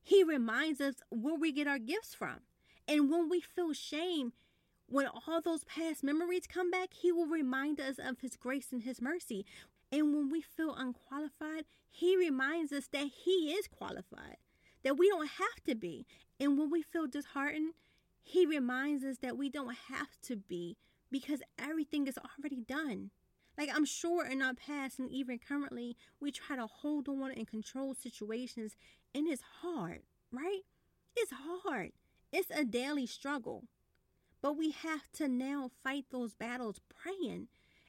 he 0.06 0.22
reminds 0.22 0.80
us 0.80 1.02
where 1.10 1.34
we 1.34 1.50
get 1.50 1.66
our 1.66 1.80
gifts 1.80 2.14
from. 2.14 2.42
And 2.86 3.10
when 3.10 3.28
we 3.28 3.40
feel 3.40 3.72
shame, 3.72 4.34
when 4.88 5.08
all 5.08 5.40
those 5.40 5.64
past 5.64 6.04
memories 6.04 6.46
come 6.46 6.70
back, 6.70 6.90
He 6.92 7.10
will 7.10 7.26
remind 7.26 7.80
us 7.80 7.98
of 7.98 8.20
His 8.20 8.36
grace 8.36 8.68
and 8.70 8.84
His 8.84 9.02
mercy. 9.02 9.44
And 9.90 10.14
when 10.14 10.30
we 10.30 10.42
feel 10.42 10.76
unqualified, 10.76 11.64
He 11.90 12.16
reminds 12.16 12.70
us 12.70 12.86
that 12.92 13.08
He 13.24 13.52
is 13.58 13.66
qualified, 13.66 14.36
that 14.84 14.96
we 14.96 15.08
don't 15.08 15.26
have 15.26 15.64
to 15.66 15.74
be. 15.74 16.06
And 16.38 16.56
when 16.56 16.70
we 16.70 16.82
feel 16.82 17.08
disheartened, 17.08 17.72
He 18.22 18.46
reminds 18.46 19.02
us 19.02 19.16
that 19.22 19.36
we 19.36 19.50
don't 19.50 19.76
have 19.88 20.20
to 20.26 20.36
be 20.36 20.76
because 21.10 21.40
everything 21.58 22.06
is 22.06 22.16
already 22.16 22.60
done. 22.60 23.10
Like, 23.58 23.70
I'm 23.74 23.84
sure 23.84 24.26
in 24.26 24.42
our 24.42 24.54
past 24.54 24.98
and 24.98 25.10
even 25.10 25.38
currently, 25.38 25.96
we 26.20 26.30
try 26.30 26.56
to 26.56 26.66
hold 26.66 27.08
on 27.08 27.32
and 27.32 27.46
control 27.46 27.94
situations, 27.94 28.76
and 29.14 29.26
it's 29.26 29.42
hard, 29.62 30.02
right? 30.30 30.62
It's 31.16 31.32
hard. 31.32 31.92
It's 32.32 32.50
a 32.50 32.64
daily 32.64 33.06
struggle. 33.06 33.64
But 34.42 34.58
we 34.58 34.72
have 34.72 35.10
to 35.14 35.28
now 35.28 35.70
fight 35.82 36.04
those 36.10 36.34
battles 36.34 36.80
praying 36.88 37.48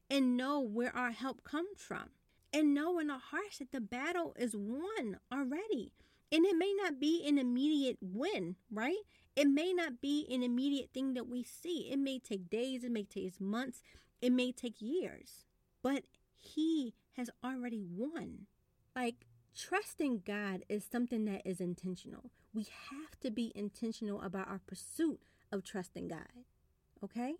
and 0.09 0.37
know 0.37 0.59
where 0.61 0.95
our 0.95 1.11
help 1.11 1.43
comes 1.43 1.79
from. 1.79 2.11
And 2.53 2.73
know 2.73 2.97
in 2.97 3.09
our 3.11 3.19
hearts 3.19 3.57
that 3.59 3.73
the 3.73 3.81
battle 3.81 4.33
is 4.39 4.55
won 4.55 5.19
already. 5.31 5.91
And 6.31 6.45
it 6.45 6.57
may 6.57 6.73
not 6.81 6.99
be 6.99 7.27
an 7.27 7.37
immediate 7.37 7.97
win, 8.01 8.55
right? 8.71 9.03
It 9.35 9.47
may 9.47 9.73
not 9.73 10.01
be 10.01 10.25
an 10.31 10.43
immediate 10.43 10.89
thing 10.93 11.13
that 11.13 11.27
we 11.27 11.43
see. 11.43 11.89
It 11.91 11.99
may 11.99 12.19
take 12.19 12.49
days, 12.49 12.83
it 12.83 12.91
may 12.91 13.03
take 13.03 13.39
months, 13.39 13.81
it 14.21 14.31
may 14.31 14.51
take 14.51 14.81
years. 14.81 15.46
But 15.87 16.03
He 16.35 16.93
has 17.15 17.29
already 17.41 17.81
won. 17.81 18.47
Like, 18.93 19.25
trusting 19.55 20.23
God 20.25 20.63
is 20.67 20.83
something 20.83 21.23
that 21.25 21.43
is 21.45 21.61
intentional. 21.61 22.29
We 22.53 22.63
have 22.91 23.17
to 23.21 23.31
be 23.31 23.53
intentional 23.55 24.21
about 24.21 24.49
our 24.49 24.59
pursuit 24.67 25.21
of 25.49 25.63
trusting 25.63 26.09
God. 26.09 26.43
Okay? 27.01 27.35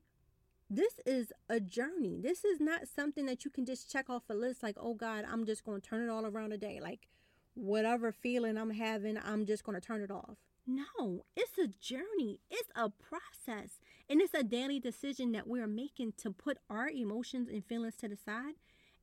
This 0.69 0.93
is 1.05 1.33
a 1.49 1.59
journey. 1.59 2.17
This 2.21 2.45
is 2.45 2.61
not 2.61 2.87
something 2.87 3.25
that 3.25 3.43
you 3.43 3.51
can 3.51 3.65
just 3.65 3.91
check 3.91 4.09
off 4.09 4.23
a 4.29 4.33
list 4.33 4.63
like, 4.63 4.77
oh 4.79 4.93
God, 4.93 5.25
I'm 5.29 5.45
just 5.45 5.65
going 5.65 5.81
to 5.81 5.85
turn 5.85 6.07
it 6.07 6.09
all 6.09 6.25
around 6.25 6.51
today. 6.51 6.79
Like, 6.81 7.09
whatever 7.53 8.13
feeling 8.13 8.57
I'm 8.57 8.71
having, 8.71 9.17
I'm 9.17 9.45
just 9.45 9.65
going 9.65 9.79
to 9.79 9.85
turn 9.85 10.01
it 10.01 10.11
off. 10.11 10.37
No, 10.65 11.25
it's 11.35 11.57
a 11.57 11.67
journey, 11.67 12.39
it's 12.49 12.69
a 12.75 12.89
process, 12.89 13.81
and 14.09 14.21
it's 14.21 14.33
a 14.33 14.43
daily 14.43 14.79
decision 14.79 15.31
that 15.33 15.47
we're 15.47 15.67
making 15.67 16.13
to 16.17 16.31
put 16.31 16.57
our 16.69 16.89
emotions 16.89 17.49
and 17.49 17.65
feelings 17.65 17.95
to 17.97 18.07
the 18.07 18.15
side 18.15 18.55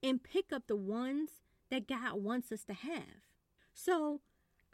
and 0.02 0.22
pick 0.22 0.52
up 0.52 0.66
the 0.66 0.76
ones 0.76 1.30
that 1.70 1.88
God 1.88 2.22
wants 2.22 2.52
us 2.52 2.64
to 2.64 2.74
have. 2.74 3.28
So, 3.72 4.20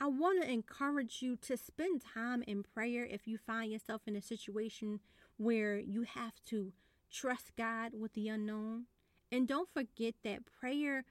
I 0.03 0.07
want 0.07 0.43
to 0.43 0.51
encourage 0.51 1.21
you 1.21 1.37
to 1.37 1.59
spend 1.59 2.03
time 2.15 2.43
in 2.47 2.63
prayer 2.63 3.05
if 3.05 3.27
you 3.27 3.37
find 3.37 3.71
yourself 3.71 4.03
in 4.07 4.17
a 4.17 4.23
situation 4.23 5.01
where 5.37 5.79
you 5.79 6.05
have 6.05 6.43
to 6.47 6.73
trust 7.11 7.53
God 7.57 7.93
with 7.99 8.15
the 8.15 8.29
unknown. 8.29 8.87
And 9.31 9.47
don't 9.47 9.69
forget 9.69 10.15
that 10.25 10.47
prayer 10.47 11.05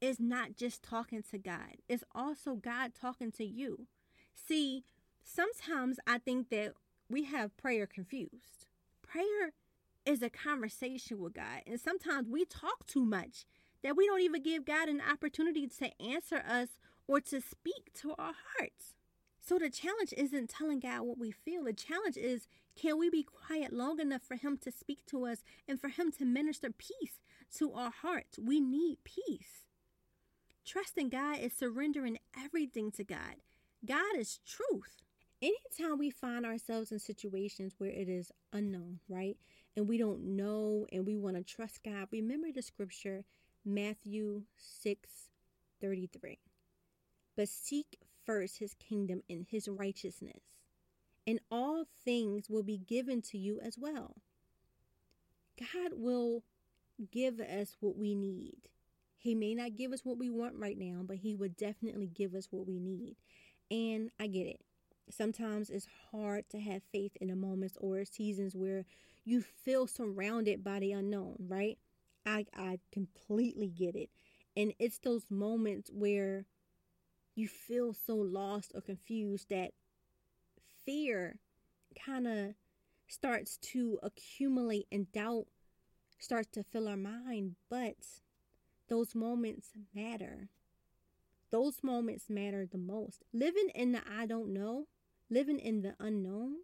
is 0.00 0.20
not 0.20 0.56
just 0.56 0.84
talking 0.84 1.24
to 1.30 1.38
God, 1.38 1.78
it's 1.88 2.04
also 2.14 2.54
God 2.54 2.92
talking 2.94 3.32
to 3.32 3.44
you. 3.44 3.86
See, 4.34 4.84
sometimes 5.24 5.98
I 6.06 6.18
think 6.18 6.48
that 6.50 6.74
we 7.12 7.24
have 7.24 7.56
prayer 7.56 7.86
confused. 7.86 8.66
Prayer 9.02 9.52
is 10.04 10.22
a 10.22 10.30
conversation 10.30 11.20
with 11.20 11.34
God, 11.34 11.62
and 11.66 11.78
sometimes 11.78 12.28
we 12.28 12.44
talk 12.44 12.86
too 12.86 13.04
much 13.04 13.44
that 13.84 13.96
we 13.96 14.06
don't 14.06 14.22
even 14.22 14.42
give 14.42 14.64
God 14.64 14.88
an 14.88 15.00
opportunity 15.00 15.66
to 15.66 15.90
answer 16.02 16.42
us 16.48 16.68
or 17.06 17.20
to 17.20 17.40
speak 17.40 17.92
to 17.94 18.14
our 18.18 18.32
hearts. 18.56 18.94
So 19.40 19.58
the 19.58 19.68
challenge 19.70 20.14
isn't 20.16 20.50
telling 20.50 20.80
God 20.80 21.02
what 21.02 21.18
we 21.18 21.32
feel. 21.32 21.64
The 21.64 21.72
challenge 21.72 22.16
is 22.16 22.46
can 22.80 22.98
we 22.98 23.10
be 23.10 23.24
quiet 23.24 23.72
long 23.72 24.00
enough 24.00 24.22
for 24.22 24.36
Him 24.36 24.56
to 24.58 24.72
speak 24.72 25.04
to 25.06 25.26
us 25.26 25.42
and 25.68 25.80
for 25.80 25.88
Him 25.88 26.12
to 26.12 26.24
minister 26.24 26.70
peace 26.70 27.20
to 27.58 27.72
our 27.72 27.90
hearts? 27.90 28.38
We 28.38 28.60
need 28.60 28.98
peace. 29.04 29.66
Trusting 30.64 31.08
God 31.08 31.40
is 31.40 31.52
surrendering 31.52 32.18
everything 32.42 32.92
to 32.92 33.04
God. 33.04 33.36
God 33.84 34.16
is 34.16 34.38
truth. 34.46 35.02
Anytime 35.42 35.98
we 35.98 36.10
find 36.10 36.46
ourselves 36.46 36.92
in 36.92 37.00
situations 37.00 37.74
where 37.78 37.90
it 37.90 38.08
is 38.08 38.30
unknown, 38.52 39.00
right? 39.08 39.36
And 39.76 39.88
we 39.88 39.98
don't 39.98 40.36
know 40.36 40.86
and 40.92 41.04
we 41.04 41.16
want 41.16 41.36
to 41.36 41.42
trust 41.42 41.82
God, 41.82 42.06
remember 42.12 42.52
the 42.52 42.62
scripture, 42.62 43.24
Matthew 43.64 44.42
6 44.56 45.08
33. 45.80 46.38
But 47.36 47.48
seek 47.48 47.98
first 48.24 48.58
his 48.58 48.74
kingdom 48.74 49.22
and 49.28 49.44
his 49.50 49.66
righteousness, 49.66 50.42
and 51.26 51.40
all 51.50 51.86
things 52.04 52.48
will 52.48 52.62
be 52.62 52.78
given 52.78 53.20
to 53.22 53.38
you 53.38 53.58
as 53.60 53.76
well. 53.76 54.16
God 55.58 55.92
will 55.94 56.44
give 57.10 57.40
us 57.40 57.76
what 57.80 57.96
we 57.96 58.14
need. 58.14 58.56
He 59.16 59.34
may 59.34 59.54
not 59.54 59.76
give 59.76 59.92
us 59.92 60.04
what 60.04 60.18
we 60.18 60.30
want 60.30 60.54
right 60.56 60.76
now, 60.78 61.02
but 61.04 61.16
He 61.16 61.34
would 61.34 61.56
definitely 61.56 62.08
give 62.08 62.34
us 62.34 62.48
what 62.50 62.66
we 62.66 62.78
need. 62.78 63.16
And 63.70 64.10
I 64.18 64.26
get 64.26 64.46
it. 64.46 64.60
Sometimes 65.12 65.70
it's 65.70 65.86
hard 66.10 66.48
to 66.50 66.60
have 66.60 66.82
faith 66.92 67.16
in 67.20 67.28
the 67.28 67.36
moments 67.36 67.76
or 67.80 68.04
seasons 68.04 68.54
where 68.56 68.84
you 69.24 69.42
feel 69.42 69.86
surrounded 69.86 70.64
by 70.64 70.80
the 70.80 70.92
unknown, 70.92 71.36
right? 71.38 71.78
I, 72.24 72.46
I 72.56 72.78
completely 72.92 73.68
get 73.68 73.94
it. 73.94 74.10
And 74.56 74.72
it's 74.78 74.98
those 74.98 75.26
moments 75.30 75.90
where 75.92 76.46
you 77.34 77.48
feel 77.48 77.94
so 77.94 78.16
lost 78.16 78.72
or 78.74 78.80
confused 78.80 79.48
that 79.50 79.72
fear 80.84 81.38
kind 82.06 82.26
of 82.26 82.54
starts 83.06 83.58
to 83.58 83.98
accumulate 84.02 84.86
and 84.90 85.10
doubt 85.12 85.46
starts 86.18 86.48
to 86.52 86.62
fill 86.62 86.88
our 86.88 86.96
mind. 86.96 87.56
But 87.70 87.96
those 88.88 89.14
moments 89.14 89.70
matter. 89.94 90.48
Those 91.50 91.82
moments 91.82 92.28
matter 92.28 92.66
the 92.66 92.78
most. 92.78 93.22
Living 93.32 93.68
in 93.74 93.92
the 93.92 94.00
I 94.10 94.26
don't 94.26 94.52
know, 94.52 94.86
living 95.32 95.58
in 95.58 95.82
the 95.82 95.94
unknown, 95.98 96.56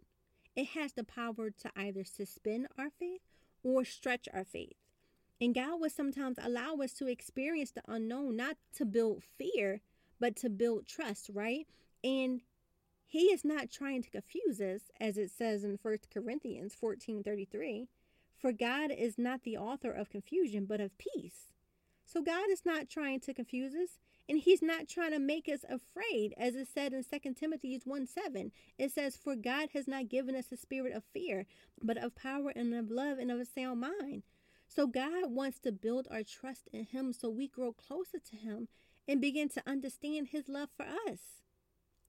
it 0.55 0.67
has 0.69 0.93
the 0.93 1.03
power 1.03 1.49
to 1.49 1.71
either 1.75 2.03
suspend 2.03 2.67
our 2.77 2.89
faith 2.89 3.21
or 3.63 3.83
stretch 3.83 4.27
our 4.33 4.45
faith. 4.45 4.77
And 5.41 5.55
God 5.55 5.79
will 5.79 5.89
sometimes 5.89 6.37
allow 6.41 6.75
us 6.75 6.93
to 6.93 7.07
experience 7.07 7.71
the 7.71 7.81
unknown, 7.87 8.35
not 8.35 8.57
to 8.75 8.85
build 8.85 9.23
fear, 9.37 9.81
but 10.19 10.35
to 10.37 10.49
build 10.49 10.85
trust, 10.85 11.29
right? 11.33 11.65
And 12.03 12.41
he 13.05 13.27
is 13.27 13.43
not 13.43 13.71
trying 13.71 14.03
to 14.03 14.09
confuse 14.09 14.59
us, 14.61 14.81
as 14.99 15.17
it 15.17 15.31
says 15.31 15.63
in 15.63 15.79
1 15.81 15.97
Corinthians 16.13 16.75
14 16.75 17.23
33. 17.23 17.87
For 18.37 18.51
God 18.51 18.91
is 18.91 19.17
not 19.17 19.43
the 19.43 19.57
author 19.57 19.91
of 19.91 20.09
confusion, 20.09 20.65
but 20.65 20.79
of 20.79 20.97
peace. 20.97 21.51
So 22.05 22.21
God 22.21 22.49
is 22.49 22.61
not 22.65 22.89
trying 22.89 23.19
to 23.21 23.33
confuse 23.33 23.73
us, 23.73 23.99
and 24.29 24.37
He's 24.39 24.61
not 24.61 24.87
trying 24.87 25.11
to 25.11 25.19
make 25.19 25.49
us 25.49 25.65
afraid, 25.67 26.35
as 26.37 26.55
it 26.55 26.67
said 26.71 26.93
in 26.93 27.03
2 27.03 27.33
Timothy 27.33 27.81
1 27.83 28.05
7. 28.05 28.51
It 28.77 28.91
says, 28.91 29.17
For 29.17 29.35
God 29.35 29.69
has 29.73 29.87
not 29.87 30.07
given 30.07 30.35
us 30.35 30.51
a 30.51 30.57
spirit 30.57 30.93
of 30.93 31.03
fear, 31.11 31.47
but 31.81 31.97
of 31.97 32.15
power 32.15 32.53
and 32.55 32.73
of 32.75 32.91
love 32.91 33.17
and 33.17 33.31
of 33.31 33.39
a 33.39 33.45
sound 33.45 33.81
mind. 33.81 34.21
So 34.67 34.85
God 34.85 35.31
wants 35.31 35.59
to 35.61 35.71
build 35.71 36.07
our 36.11 36.21
trust 36.21 36.69
in 36.71 36.85
Him 36.85 37.11
so 37.11 37.27
we 37.27 37.47
grow 37.47 37.73
closer 37.73 38.19
to 38.19 38.35
Him 38.35 38.67
and 39.07 39.19
begin 39.19 39.49
to 39.49 39.63
understand 39.65 40.27
His 40.27 40.47
love 40.47 40.69
for 40.77 40.85
us. 41.09 41.19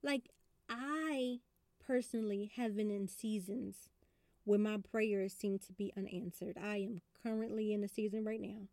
Like, 0.02 0.28
I 0.68 1.38
personally 1.84 2.52
have 2.56 2.76
been 2.76 2.90
in 2.90 3.08
seasons 3.08 3.88
where 4.44 4.58
my 4.58 4.76
prayers 4.76 5.32
seem 5.32 5.58
to 5.58 5.72
be 5.72 5.92
unanswered. 5.96 6.58
I 6.62 6.76
am 6.76 7.00
currently 7.22 7.72
in 7.72 7.82
a 7.82 7.88
season 7.88 8.24
right 8.24 8.40
now. 8.40 8.68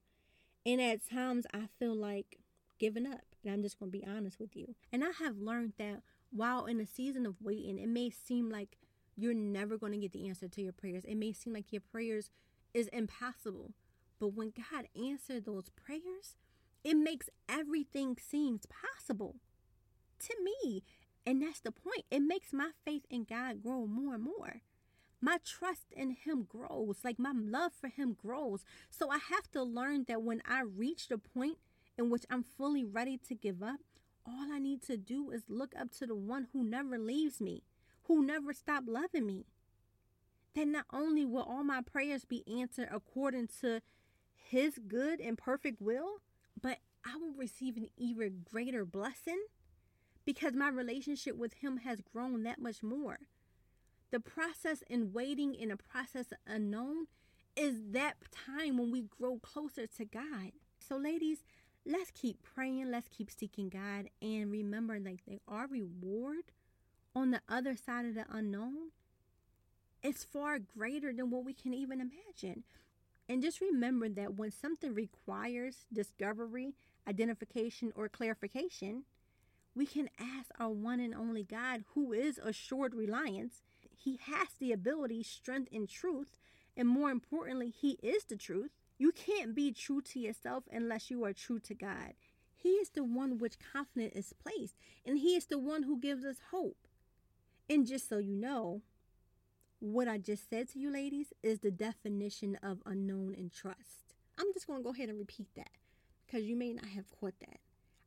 And 0.65 0.81
at 0.81 1.09
times 1.09 1.45
I 1.53 1.69
feel 1.79 1.95
like 1.95 2.39
giving 2.77 3.07
up. 3.07 3.21
And 3.47 3.53
I'm 3.55 3.63
just 3.63 3.79
going 3.79 3.91
to 3.91 3.97
be 3.97 4.05
honest 4.05 4.39
with 4.39 4.55
you. 4.55 4.75
And 4.91 5.05
I 5.05 5.11
have 5.23 5.37
learned 5.37 5.73
that 5.77 6.01
while 6.31 6.65
in 6.65 6.81
a 6.81 6.85
season 6.85 7.25
of 7.25 7.41
waiting, 7.41 7.79
it 7.79 7.87
may 7.87 8.09
seem 8.09 8.49
like 8.49 8.77
you're 9.15 9.33
never 9.33 9.77
going 9.77 9.93
to 9.93 9.97
get 9.97 10.11
the 10.11 10.27
answer 10.27 10.49
to 10.49 10.61
your 10.61 10.73
prayers. 10.73 11.05
It 11.05 11.15
may 11.15 11.31
seem 11.31 11.53
like 11.53 11.71
your 11.71 11.81
prayers 11.81 12.29
is 12.73 12.89
impossible. 12.89 13.71
But 14.19 14.33
when 14.33 14.51
God 14.51 14.87
answered 15.01 15.45
those 15.45 15.69
prayers, 15.69 16.35
it 16.83 16.95
makes 16.95 17.29
everything 17.47 18.17
seem 18.21 18.59
possible 18.69 19.37
to 20.19 20.35
me. 20.43 20.83
And 21.25 21.41
that's 21.41 21.61
the 21.61 21.71
point. 21.71 22.03
It 22.11 22.19
makes 22.19 22.51
my 22.51 22.71
faith 22.83 23.05
in 23.09 23.23
God 23.23 23.63
grow 23.63 23.85
more 23.87 24.15
and 24.15 24.23
more. 24.23 24.61
My 25.21 25.37
trust 25.43 25.85
in 25.91 26.11
Him 26.11 26.47
grows, 26.47 26.97
like 27.03 27.17
my 27.17 27.31
love 27.33 27.71
for 27.79 27.87
Him 27.87 28.13
grows. 28.13 28.65
So 28.89 29.09
I 29.09 29.19
have 29.29 29.49
to 29.53 29.63
learn 29.63 30.05
that 30.09 30.21
when 30.21 30.41
I 30.45 30.61
reach 30.61 31.07
the 31.07 31.17
point 31.17 31.57
in 31.97 32.09
which 32.09 32.25
I'm 32.29 32.43
fully 32.43 32.83
ready 32.83 33.17
to 33.27 33.35
give 33.35 33.63
up, 33.63 33.79
all 34.25 34.51
I 34.51 34.59
need 34.59 34.81
to 34.83 34.97
do 34.97 35.31
is 35.31 35.43
look 35.47 35.73
up 35.79 35.91
to 35.93 36.05
the 36.05 36.15
one 36.15 36.47
who 36.53 36.63
never 36.63 36.97
leaves 36.97 37.39
me, 37.39 37.63
who 38.03 38.25
never 38.25 38.53
stopped 38.53 38.87
loving 38.87 39.25
me. 39.25 39.45
Then 40.53 40.71
not 40.71 40.85
only 40.91 41.25
will 41.25 41.43
all 41.43 41.63
my 41.63 41.81
prayers 41.81 42.25
be 42.25 42.43
answered 42.47 42.89
according 42.91 43.49
to 43.61 43.81
His 44.35 44.79
good 44.87 45.19
and 45.19 45.37
perfect 45.37 45.81
will, 45.81 46.21
but 46.61 46.79
I 47.05 47.15
will 47.17 47.33
receive 47.33 47.77
an 47.77 47.89
even 47.97 48.43
greater 48.43 48.85
blessing 48.85 49.45
because 50.25 50.53
my 50.53 50.69
relationship 50.69 51.37
with 51.37 51.53
Him 51.55 51.77
has 51.77 52.01
grown 52.01 52.43
that 52.43 52.59
much 52.59 52.83
more. 52.83 53.19
The 54.11 54.19
process 54.19 54.83
in 54.89 55.13
waiting 55.13 55.53
in 55.53 55.71
a 55.71 55.77
process 55.77 56.27
unknown 56.45 57.07
is 57.55 57.81
that 57.91 58.15
time 58.31 58.77
when 58.77 58.91
we 58.91 59.01
grow 59.01 59.39
closer 59.39 59.87
to 59.87 60.05
God. 60.05 60.51
So, 60.79 60.95
ladies, 60.95 61.43
let's 61.87 62.11
keep 62.11 62.43
praying, 62.43 62.91
let's 62.91 63.07
keep 63.07 63.31
seeking 63.31 63.69
God, 63.69 64.09
and 64.21 64.51
remember 64.51 64.99
that 64.99 65.17
our 65.47 65.67
reward 65.67 66.51
on 67.15 67.31
the 67.31 67.41
other 67.49 67.75
side 67.75 68.05
of 68.05 68.15
the 68.15 68.25
unknown 68.29 68.91
is 70.03 70.23
far 70.23 70.59
greater 70.59 71.13
than 71.13 71.29
what 71.29 71.45
we 71.45 71.53
can 71.53 71.73
even 71.73 71.99
imagine. 72.01 72.63
And 73.29 73.41
just 73.41 73.61
remember 73.61 74.07
that 74.09 74.35
when 74.35 74.51
something 74.51 74.93
requires 74.93 75.85
discovery, 75.91 76.73
identification, 77.07 77.91
or 77.95 78.07
clarification, 78.07 79.03
we 79.75 79.85
can 79.85 80.09
ask 80.19 80.49
our 80.59 80.69
one 80.69 80.99
and 80.99 81.13
only 81.13 81.43
God, 81.43 81.83
who 81.93 82.13
is 82.13 82.37
assured 82.37 82.95
reliance. 82.95 83.61
He 83.95 84.19
has 84.23 84.49
the 84.59 84.71
ability, 84.71 85.23
strength, 85.23 85.69
and 85.73 85.89
truth. 85.89 86.29
And 86.75 86.87
more 86.87 87.09
importantly, 87.09 87.69
He 87.69 87.97
is 88.01 88.23
the 88.23 88.37
truth. 88.37 88.71
You 88.97 89.11
can't 89.11 89.53
be 89.53 89.71
true 89.71 90.01
to 90.01 90.19
yourself 90.19 90.63
unless 90.71 91.11
you 91.11 91.23
are 91.23 91.33
true 91.33 91.59
to 91.59 91.75
God. 91.75 92.13
He 92.55 92.69
is 92.69 92.89
the 92.89 93.03
one 93.03 93.37
which 93.37 93.59
confidence 93.59 94.15
is 94.15 94.33
placed, 94.33 94.75
and 95.05 95.19
He 95.19 95.35
is 95.35 95.45
the 95.45 95.59
one 95.59 95.83
who 95.83 95.99
gives 95.99 96.25
us 96.25 96.37
hope. 96.51 96.87
And 97.69 97.85
just 97.85 98.09
so 98.09 98.17
you 98.17 98.35
know, 98.35 98.81
what 99.79 100.07
I 100.07 100.17
just 100.17 100.49
said 100.49 100.69
to 100.69 100.79
you, 100.79 100.91
ladies, 100.91 101.33
is 101.43 101.59
the 101.59 101.69
definition 101.71 102.57
of 102.63 102.79
unknown 102.85 103.35
and 103.37 103.51
trust. 103.51 104.15
I'm 104.39 104.51
just 104.53 104.65
going 104.65 104.79
to 104.79 104.83
go 104.83 104.91
ahead 104.93 105.09
and 105.09 105.19
repeat 105.19 105.47
that 105.55 105.69
because 106.25 106.45
you 106.45 106.55
may 106.55 106.73
not 106.73 106.85
have 106.85 107.11
caught 107.19 107.39
that. 107.41 107.59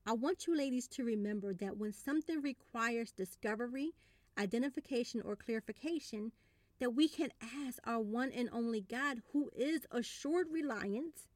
I 0.06 0.14
want 0.14 0.46
you 0.46 0.56
ladies 0.56 0.88
to 0.88 1.04
remember 1.04 1.54
that 1.54 1.76
when 1.76 1.92
something 1.92 2.42
requires 2.42 3.12
discovery, 3.12 3.92
identification, 4.38 5.22
or 5.24 5.36
clarification, 5.36 6.32
that 6.80 6.94
we 6.94 7.08
can 7.08 7.30
ask 7.42 7.78
our 7.84 8.00
one 8.00 8.32
and 8.32 8.48
only 8.52 8.80
God, 8.80 9.22
who 9.32 9.50
is 9.54 9.86
assured 9.90 10.48
reliance. 10.50 11.28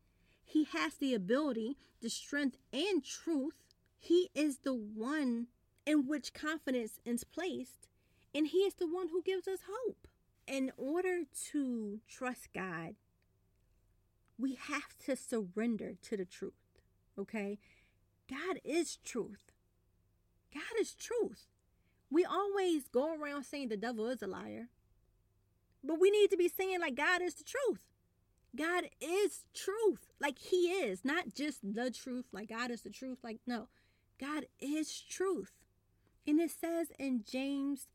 He 0.44 0.64
has 0.64 0.94
the 0.94 1.14
ability, 1.14 1.76
the 2.00 2.10
strength, 2.10 2.56
and 2.72 3.04
truth. 3.04 3.54
He 3.98 4.30
is 4.34 4.58
the 4.58 4.74
one 4.74 5.46
in 5.86 6.08
which 6.08 6.34
confidence 6.34 6.98
is 7.04 7.24
placed, 7.24 7.88
and 8.34 8.46
He 8.46 8.58
is 8.58 8.74
the 8.74 8.86
one 8.86 9.08
who 9.08 9.22
gives 9.22 9.46
us 9.46 9.60
hope. 9.70 10.08
In 10.46 10.72
order 10.76 11.22
to 11.52 12.00
trust 12.08 12.48
God, 12.54 12.94
we 14.38 14.54
have 14.54 14.96
to 15.06 15.16
surrender 15.16 15.94
to 16.02 16.16
the 16.16 16.24
truth, 16.24 16.52
okay? 17.18 17.58
God 18.28 18.60
is 18.64 18.98
truth. 19.04 19.52
God 20.52 20.80
is 20.80 20.94
truth. 20.94 21.46
We 22.10 22.24
always 22.24 22.88
go 22.88 23.14
around 23.14 23.44
saying 23.44 23.68
the 23.68 23.76
devil 23.76 24.08
is 24.08 24.22
a 24.22 24.26
liar. 24.26 24.68
But 25.85 26.00
we 26.00 26.11
need 26.11 26.31
to 26.31 26.37
be 26.37 26.49
saying, 26.49 26.81
like, 26.81 26.95
God 26.95 27.21
is 27.21 27.35
the 27.35 27.45
truth. 27.45 27.85
God 28.57 28.85
is 29.00 29.45
truth. 29.55 30.07
Like, 30.21 30.38
He 30.38 30.69
is, 30.69 31.05
not 31.05 31.35
just 31.35 31.61
the 31.62 31.91
truth, 31.91 32.26
like, 32.33 32.49
God 32.49 32.71
is 32.71 32.83
the 32.83 32.91
truth. 32.91 33.19
Like, 33.23 33.41
no, 33.47 33.69
God 34.19 34.47
is 34.59 35.00
truth. 35.00 35.53
And 36.26 36.41
it 36.41 36.50
says 36.50 36.88
in 36.99 37.25
James 37.31 37.87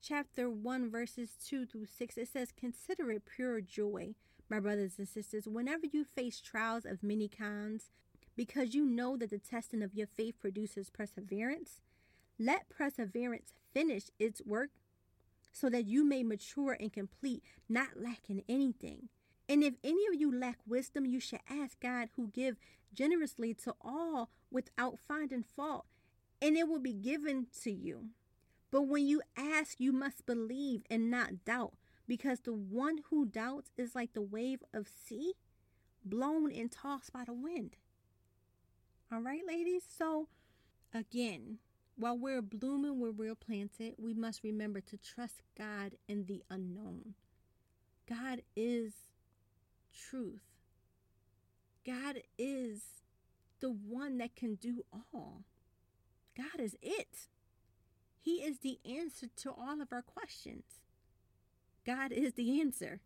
chapter 0.00 0.48
1, 0.48 0.90
verses 0.90 1.30
2 1.46 1.66
through 1.66 1.86
6, 1.86 2.16
it 2.16 2.28
says, 2.28 2.52
Consider 2.56 3.10
it 3.10 3.24
pure 3.26 3.60
joy, 3.60 4.14
my 4.48 4.60
brothers 4.60 4.94
and 4.98 5.08
sisters, 5.08 5.46
whenever 5.46 5.86
you 5.90 6.04
face 6.04 6.40
trials 6.40 6.84
of 6.86 7.02
many 7.02 7.28
kinds, 7.28 7.90
because 8.36 8.74
you 8.74 8.84
know 8.84 9.16
that 9.16 9.30
the 9.30 9.38
testing 9.38 9.82
of 9.82 9.94
your 9.94 10.06
faith 10.06 10.40
produces 10.40 10.90
perseverance. 10.90 11.80
Let 12.38 12.68
perseverance 12.68 13.52
finish 13.72 14.04
its 14.18 14.42
work 14.44 14.70
so 15.54 15.70
that 15.70 15.86
you 15.86 16.04
may 16.04 16.22
mature 16.22 16.76
and 16.78 16.92
complete, 16.92 17.42
not 17.68 17.90
lacking 17.96 18.42
anything. 18.48 19.08
And 19.48 19.62
if 19.62 19.74
any 19.84 20.06
of 20.08 20.14
you 20.20 20.36
lack 20.36 20.58
wisdom, 20.66 21.06
you 21.06 21.20
should 21.20 21.40
ask 21.48 21.80
God, 21.80 22.08
who 22.16 22.28
give 22.28 22.56
generously 22.92 23.54
to 23.54 23.74
all 23.80 24.30
without 24.50 24.98
finding 25.06 25.44
fault, 25.56 25.86
and 26.42 26.56
it 26.56 26.68
will 26.68 26.80
be 26.80 26.92
given 26.92 27.46
to 27.62 27.70
you. 27.70 28.08
But 28.70 28.82
when 28.82 29.06
you 29.06 29.22
ask, 29.36 29.78
you 29.78 29.92
must 29.92 30.26
believe 30.26 30.82
and 30.90 31.08
not 31.08 31.44
doubt, 31.44 31.74
because 32.08 32.40
the 32.40 32.52
one 32.52 32.98
who 33.10 33.24
doubts 33.24 33.70
is 33.76 33.94
like 33.94 34.12
the 34.12 34.22
wave 34.22 34.62
of 34.74 34.88
sea 34.88 35.34
blown 36.04 36.50
and 36.50 36.70
tossed 36.70 37.12
by 37.12 37.24
the 37.24 37.32
wind. 37.32 37.76
All 39.12 39.20
right, 39.20 39.42
ladies? 39.46 39.84
So, 39.96 40.26
again, 40.92 41.58
while 41.96 42.18
we're 42.18 42.42
blooming 42.42 42.98
where 42.98 43.12
we're 43.12 43.34
planted, 43.34 43.94
we 43.98 44.14
must 44.14 44.42
remember 44.42 44.80
to 44.80 44.96
trust 44.96 45.42
God 45.56 45.92
in 46.08 46.26
the 46.26 46.42
unknown. 46.50 47.14
God 48.08 48.42
is 48.56 48.92
truth. 49.92 50.42
God 51.86 52.20
is 52.38 52.82
the 53.60 53.70
one 53.70 54.18
that 54.18 54.34
can 54.34 54.56
do 54.56 54.84
all. 55.12 55.44
God 56.36 56.60
is 56.60 56.76
it. 56.82 57.28
He 58.20 58.36
is 58.36 58.58
the 58.58 58.78
answer 58.84 59.28
to 59.36 59.50
all 59.50 59.80
of 59.80 59.92
our 59.92 60.02
questions. 60.02 60.64
God 61.86 62.10
is 62.10 62.32
the 62.32 62.60
answer. 62.60 63.00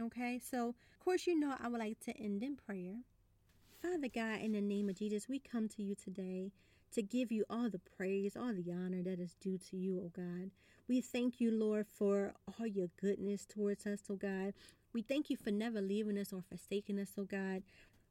Okay, 0.00 0.38
so 0.38 0.68
of 0.68 1.00
course, 1.04 1.26
you 1.26 1.38
know 1.38 1.54
I 1.60 1.68
would 1.68 1.80
like 1.80 2.00
to 2.00 2.16
end 2.16 2.42
in 2.42 2.56
prayer. 2.56 2.94
Father 3.82 4.08
God, 4.08 4.40
in 4.40 4.52
the 4.52 4.60
name 4.60 4.88
of 4.88 4.96
Jesus, 4.96 5.28
we 5.28 5.38
come 5.38 5.68
to 5.68 5.82
you 5.82 5.94
today 5.94 6.52
to 6.92 7.02
give 7.02 7.30
you 7.30 7.44
all 7.48 7.70
the 7.70 7.80
praise, 7.96 8.36
all 8.36 8.52
the 8.52 8.72
honor 8.72 9.02
that 9.02 9.20
is 9.20 9.34
due 9.40 9.58
to 9.70 9.76
you, 9.76 10.00
oh 10.04 10.10
God. 10.14 10.50
We 10.88 11.00
thank 11.00 11.40
you, 11.40 11.50
Lord, 11.52 11.86
for 11.86 12.34
all 12.58 12.66
your 12.66 12.88
goodness 13.00 13.46
towards 13.46 13.86
us, 13.86 14.00
oh 14.10 14.16
God. 14.16 14.54
We 14.92 15.02
thank 15.02 15.30
you 15.30 15.36
for 15.36 15.50
never 15.50 15.80
leaving 15.80 16.18
us 16.18 16.32
or 16.32 16.42
forsaking 16.42 16.98
us, 16.98 17.12
oh 17.16 17.24
God. 17.24 17.62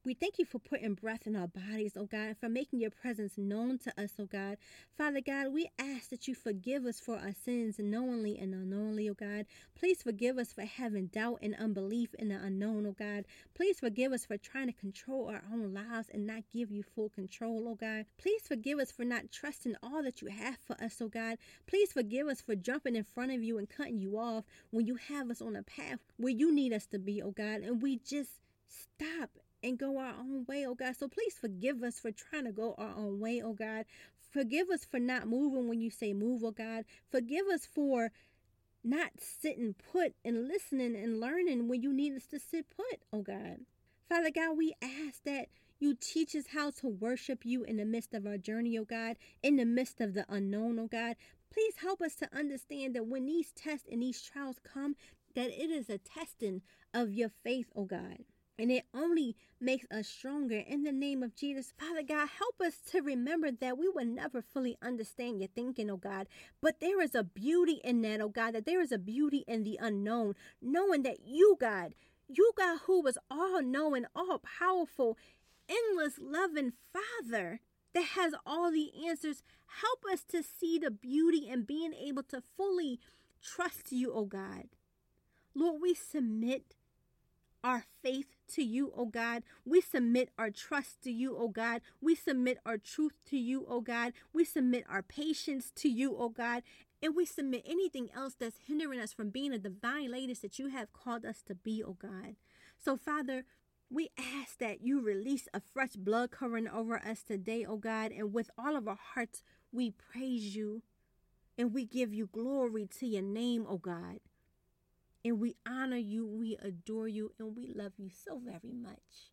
We 0.05 0.13
thank 0.13 0.39
you 0.39 0.45
for 0.45 0.59
putting 0.59 0.93
breath 0.93 1.27
in 1.27 1.35
our 1.35 1.49
bodies, 1.49 1.97
oh 1.97 2.05
God, 2.05 2.27
and 2.27 2.37
for 2.37 2.47
making 2.47 2.79
your 2.79 2.89
presence 2.89 3.37
known 3.37 3.79
to 3.79 4.01
us, 4.01 4.13
oh 4.17 4.27
God. 4.27 4.55
Father 4.97 5.19
God, 5.19 5.51
we 5.51 5.69
ask 5.77 6.09
that 6.09 6.25
you 6.25 6.35
forgive 6.35 6.85
us 6.85 7.01
for 7.01 7.17
our 7.17 7.33
sins 7.43 7.79
knowingly 7.79 8.39
and 8.39 8.53
unknowingly, 8.53 9.09
oh 9.09 9.13
God. 9.13 9.45
Please 9.75 10.01
forgive 10.01 10.37
us 10.37 10.53
for 10.53 10.61
having 10.61 11.07
doubt 11.07 11.39
and 11.41 11.53
unbelief 11.55 12.15
in 12.17 12.29
the 12.29 12.35
unknown, 12.35 12.85
oh 12.87 12.95
God. 12.97 13.25
Please 13.53 13.81
forgive 13.81 14.13
us 14.13 14.25
for 14.25 14.37
trying 14.37 14.67
to 14.67 14.73
control 14.73 15.27
our 15.27 15.43
own 15.51 15.73
lives 15.73 16.07
and 16.13 16.25
not 16.25 16.43
give 16.53 16.71
you 16.71 16.81
full 16.81 17.09
control, 17.09 17.67
oh 17.67 17.75
God. 17.75 18.05
Please 18.17 18.43
forgive 18.47 18.79
us 18.79 18.93
for 18.93 19.03
not 19.03 19.33
trusting 19.33 19.75
all 19.83 20.01
that 20.03 20.21
you 20.21 20.29
have 20.29 20.59
for 20.59 20.81
us, 20.81 21.01
oh 21.01 21.09
God. 21.09 21.37
Please 21.67 21.91
forgive 21.91 22.27
us 22.27 22.39
for 22.39 22.55
jumping 22.55 22.95
in 22.95 23.03
front 23.03 23.33
of 23.33 23.43
you 23.43 23.57
and 23.57 23.69
cutting 23.69 23.99
you 23.99 24.17
off 24.17 24.45
when 24.71 24.87
you 24.87 24.95
have 24.95 25.29
us 25.29 25.41
on 25.41 25.57
a 25.57 25.63
path 25.63 25.99
where 26.15 26.31
you 26.31 26.55
need 26.55 26.71
us 26.71 26.85
to 26.85 26.99
be, 26.99 27.21
oh 27.21 27.31
God, 27.31 27.63
and 27.63 27.81
we 27.81 27.97
just 27.97 28.39
stop 28.69 29.29
and 29.63 29.77
go 29.77 29.97
our 29.97 30.13
own 30.19 30.45
way, 30.47 30.65
oh 30.65 30.75
God. 30.75 30.95
So 30.95 31.07
please 31.07 31.35
forgive 31.39 31.83
us 31.83 31.99
for 31.99 32.11
trying 32.11 32.45
to 32.45 32.51
go 32.51 32.75
our 32.77 32.93
own 32.95 33.19
way, 33.19 33.41
oh 33.43 33.53
God. 33.53 33.85
Forgive 34.31 34.69
us 34.69 34.85
for 34.85 34.99
not 34.99 35.27
moving 35.27 35.67
when 35.67 35.81
you 35.81 35.89
say 35.89 36.13
move, 36.13 36.43
oh 36.43 36.51
God. 36.51 36.85
Forgive 37.11 37.47
us 37.47 37.65
for 37.65 38.11
not 38.83 39.11
sitting 39.17 39.75
put 39.91 40.13
and 40.23 40.47
listening 40.47 40.95
and 40.95 41.19
learning 41.19 41.67
when 41.67 41.81
you 41.81 41.91
need 41.91 42.15
us 42.15 42.25
to 42.27 42.39
sit 42.39 42.65
put, 42.69 43.01
oh 43.11 43.21
God. 43.21 43.57
Father 44.07 44.31
God, 44.31 44.57
we 44.57 44.73
ask 44.81 45.23
that 45.25 45.47
you 45.79 45.95
teach 45.99 46.35
us 46.35 46.45
how 46.53 46.71
to 46.71 46.87
worship 46.87 47.45
you 47.45 47.63
in 47.63 47.77
the 47.77 47.85
midst 47.85 48.13
of 48.13 48.25
our 48.25 48.37
journey, 48.37 48.77
oh 48.77 48.85
God, 48.85 49.17
in 49.43 49.55
the 49.55 49.65
midst 49.65 50.01
of 50.01 50.13
the 50.13 50.25
unknown, 50.29 50.79
oh 50.79 50.87
God. 50.87 51.15
Please 51.51 51.75
help 51.81 52.01
us 52.01 52.15
to 52.15 52.29
understand 52.35 52.95
that 52.95 53.07
when 53.07 53.25
these 53.25 53.51
tests 53.51 53.87
and 53.91 54.01
these 54.01 54.21
trials 54.21 54.57
come, 54.63 54.95
that 55.35 55.49
it 55.49 55.69
is 55.69 55.89
a 55.89 55.97
testing 55.97 56.61
of 56.93 57.11
your 57.11 57.29
faith, 57.43 57.67
oh 57.75 57.85
God 57.85 58.19
and 58.59 58.71
it 58.71 58.83
only 58.93 59.37
makes 59.61 59.87
us 59.89 60.07
stronger 60.07 60.57
in 60.57 60.83
the 60.83 60.91
name 60.91 61.23
of 61.23 61.33
Jesus. 61.35 61.73
Father 61.79 62.03
God, 62.03 62.27
help 62.37 62.59
us 62.61 62.75
to 62.91 63.01
remember 63.01 63.51
that 63.51 63.77
we 63.77 63.87
will 63.87 64.05
never 64.05 64.41
fully 64.41 64.77
understand 64.81 65.39
your 65.39 65.47
thinking, 65.55 65.89
oh 65.89 65.97
God, 65.97 66.27
but 66.61 66.81
there 66.81 67.01
is 67.01 67.15
a 67.15 67.23
beauty 67.23 67.79
in 67.83 68.01
that, 68.01 68.19
oh 68.19 68.27
God, 68.27 68.55
that 68.55 68.65
there 68.65 68.81
is 68.81 68.91
a 68.91 68.97
beauty 68.97 69.45
in 69.47 69.63
the 69.63 69.79
unknown, 69.81 70.35
knowing 70.61 71.03
that 71.03 71.25
you, 71.25 71.57
God, 71.59 71.93
you, 72.27 72.51
God, 72.57 72.79
who 72.85 73.01
was 73.01 73.17
all 73.31 73.61
knowing, 73.61 74.05
all 74.13 74.39
powerful, 74.59 75.17
endless, 75.69 76.15
loving 76.19 76.73
Father 76.93 77.61
that 77.93 78.03
has 78.03 78.33
all 78.45 78.71
the 78.71 78.91
answers, 79.07 79.41
help 79.81 80.03
us 80.11 80.23
to 80.29 80.43
see 80.43 80.77
the 80.77 80.91
beauty 80.91 81.47
and 81.49 81.65
being 81.65 81.93
able 81.93 82.23
to 82.23 82.43
fully 82.57 82.99
trust 83.41 83.91
you, 83.91 84.11
oh 84.13 84.25
God. 84.25 84.65
Lord, 85.55 85.81
we 85.81 85.93
submit 85.93 86.75
our 87.63 87.83
faith 88.01 88.35
to 88.53 88.63
you, 88.63 88.91
O 88.95 89.05
God. 89.05 89.43
We 89.65 89.81
submit 89.81 90.29
our 90.37 90.49
trust 90.49 91.01
to 91.03 91.11
you, 91.11 91.37
O 91.37 91.47
God. 91.47 91.81
We 92.01 92.15
submit 92.15 92.59
our 92.65 92.77
truth 92.77 93.13
to 93.29 93.37
you, 93.37 93.65
O 93.67 93.81
God. 93.81 94.13
We 94.33 94.45
submit 94.45 94.85
our 94.89 95.01
patience 95.01 95.71
to 95.77 95.89
you, 95.89 96.15
O 96.17 96.29
God. 96.29 96.63
And 97.01 97.15
we 97.15 97.25
submit 97.25 97.63
anything 97.65 98.09
else 98.15 98.35
that's 98.37 98.57
hindering 98.67 98.99
us 98.99 99.13
from 99.13 99.29
being 99.29 99.51
the 99.51 99.57
divine 99.57 100.11
ladies 100.11 100.39
that 100.39 100.59
you 100.59 100.69
have 100.69 100.91
called 100.91 101.25
us 101.25 101.41
to 101.43 101.55
be, 101.55 101.83
O 101.83 101.93
God. 101.93 102.35
So, 102.77 102.97
Father, 102.97 103.45
we 103.89 104.09
ask 104.17 104.59
that 104.59 104.81
you 104.81 105.01
release 105.01 105.47
a 105.53 105.61
fresh 105.61 105.95
blood 105.95 106.31
covering 106.31 106.67
over 106.67 106.97
us 106.97 107.23
today, 107.23 107.65
O 107.65 107.77
God. 107.77 108.11
And 108.11 108.33
with 108.33 108.49
all 108.57 108.75
of 108.75 108.87
our 108.87 108.99
hearts, 109.13 109.43
we 109.71 109.91
praise 109.91 110.55
you 110.55 110.81
and 111.57 111.73
we 111.73 111.85
give 111.85 112.13
you 112.13 112.27
glory 112.27 112.87
to 112.99 113.05
your 113.05 113.21
name, 113.21 113.65
O 113.67 113.77
God. 113.77 114.19
And 115.23 115.39
we 115.39 115.55
honor 115.67 115.97
you, 115.97 116.25
we 116.25 116.57
adore 116.61 117.07
you, 117.07 117.31
and 117.39 117.55
we 117.55 117.67
love 117.67 117.93
you 117.97 118.09
so 118.09 118.39
very 118.39 118.73
much. 118.73 119.31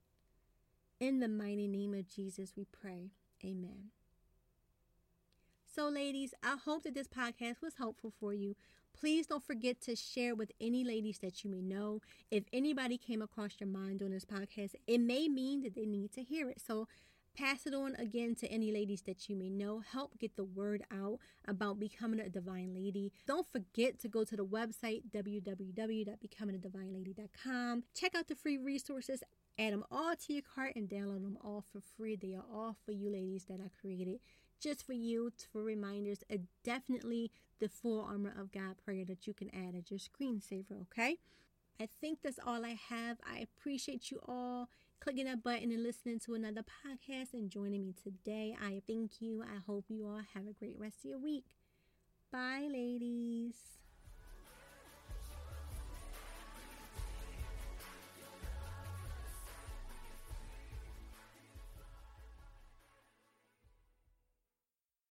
In 0.98 1.20
the 1.20 1.28
mighty 1.28 1.68
name 1.68 1.94
of 1.94 2.08
Jesus, 2.08 2.54
we 2.56 2.64
pray. 2.64 3.10
Amen. 3.44 3.90
So, 5.74 5.88
ladies, 5.88 6.32
I 6.42 6.56
hope 6.64 6.84
that 6.84 6.94
this 6.94 7.06
podcast 7.06 7.60
was 7.60 7.74
helpful 7.76 8.12
for 8.18 8.32
you. 8.32 8.56
Please 8.98 9.26
don't 9.26 9.44
forget 9.44 9.78
to 9.82 9.94
share 9.94 10.34
with 10.34 10.50
any 10.58 10.84
ladies 10.84 11.18
that 11.18 11.44
you 11.44 11.50
may 11.50 11.60
know. 11.60 12.00
If 12.30 12.44
anybody 12.50 12.96
came 12.96 13.20
across 13.20 13.60
your 13.60 13.68
mind 13.68 14.02
on 14.02 14.10
this 14.10 14.24
podcast, 14.24 14.74
it 14.86 14.98
may 14.98 15.28
mean 15.28 15.62
that 15.62 15.74
they 15.74 15.84
need 15.84 16.12
to 16.14 16.22
hear 16.22 16.48
it. 16.48 16.62
So 16.66 16.88
pass 17.36 17.66
it 17.66 17.74
on 17.74 17.94
again 17.96 18.34
to 18.36 18.46
any 18.48 18.72
ladies 18.72 19.02
that 19.02 19.28
you 19.28 19.36
may 19.36 19.50
know. 19.50 19.80
Help 19.80 20.18
get 20.18 20.36
the 20.36 20.44
word 20.44 20.82
out 20.92 21.18
about 21.46 21.78
becoming 21.78 22.20
a 22.20 22.30
divine 22.30 22.72
lady. 22.74 23.12
Don't 23.26 23.46
forget 23.46 23.98
to 24.00 24.08
go 24.08 24.24
to 24.24 24.36
the 24.36 24.44
website 24.44 25.02
www.becomingadivinelady.com. 25.14 27.84
Check 27.94 28.14
out 28.14 28.28
the 28.28 28.34
free 28.34 28.56
resources. 28.56 29.22
Add 29.58 29.72
them 29.72 29.84
all 29.90 30.14
to 30.16 30.32
your 30.32 30.42
cart 30.42 30.76
and 30.76 30.88
download 30.88 31.22
them 31.22 31.38
all 31.42 31.64
for 31.72 31.80
free. 31.96 32.16
They 32.16 32.34
are 32.34 32.44
all 32.52 32.76
for 32.84 32.92
you 32.92 33.10
ladies 33.10 33.44
that 33.44 33.60
I 33.60 33.70
created 33.80 34.20
just 34.60 34.86
for 34.86 34.92
you 34.94 35.32
for 35.52 35.62
reminders. 35.62 36.24
Uh, 36.32 36.38
definitely 36.64 37.30
the 37.60 37.68
full 37.68 38.00
armor 38.00 38.34
of 38.38 38.52
God 38.52 38.76
prayer 38.84 39.04
that 39.04 39.26
you 39.26 39.34
can 39.34 39.50
add 39.54 39.74
as 39.76 39.90
your 39.90 40.00
screensaver, 40.00 40.80
okay? 40.82 41.16
I 41.80 41.88
think 42.00 42.20
that's 42.22 42.38
all 42.44 42.64
I 42.64 42.76
have. 42.88 43.18
I 43.30 43.38
appreciate 43.38 44.10
you 44.10 44.18
all 44.26 44.68
clicking 45.00 45.26
that 45.26 45.42
button 45.42 45.72
and 45.72 45.82
listening 45.82 46.18
to 46.20 46.34
another 46.34 46.62
podcast 46.62 47.34
and 47.34 47.50
joining 47.50 47.84
me 47.84 47.94
today. 48.02 48.56
I 48.60 48.82
thank 48.86 49.20
you. 49.20 49.42
I 49.42 49.60
hope 49.66 49.86
you 49.88 50.06
all 50.06 50.20
have 50.34 50.46
a 50.46 50.52
great 50.52 50.78
rest 50.78 50.98
of 51.04 51.10
your 51.10 51.18
week. 51.18 51.44
Bye, 52.32 52.68
ladies. 52.70 53.85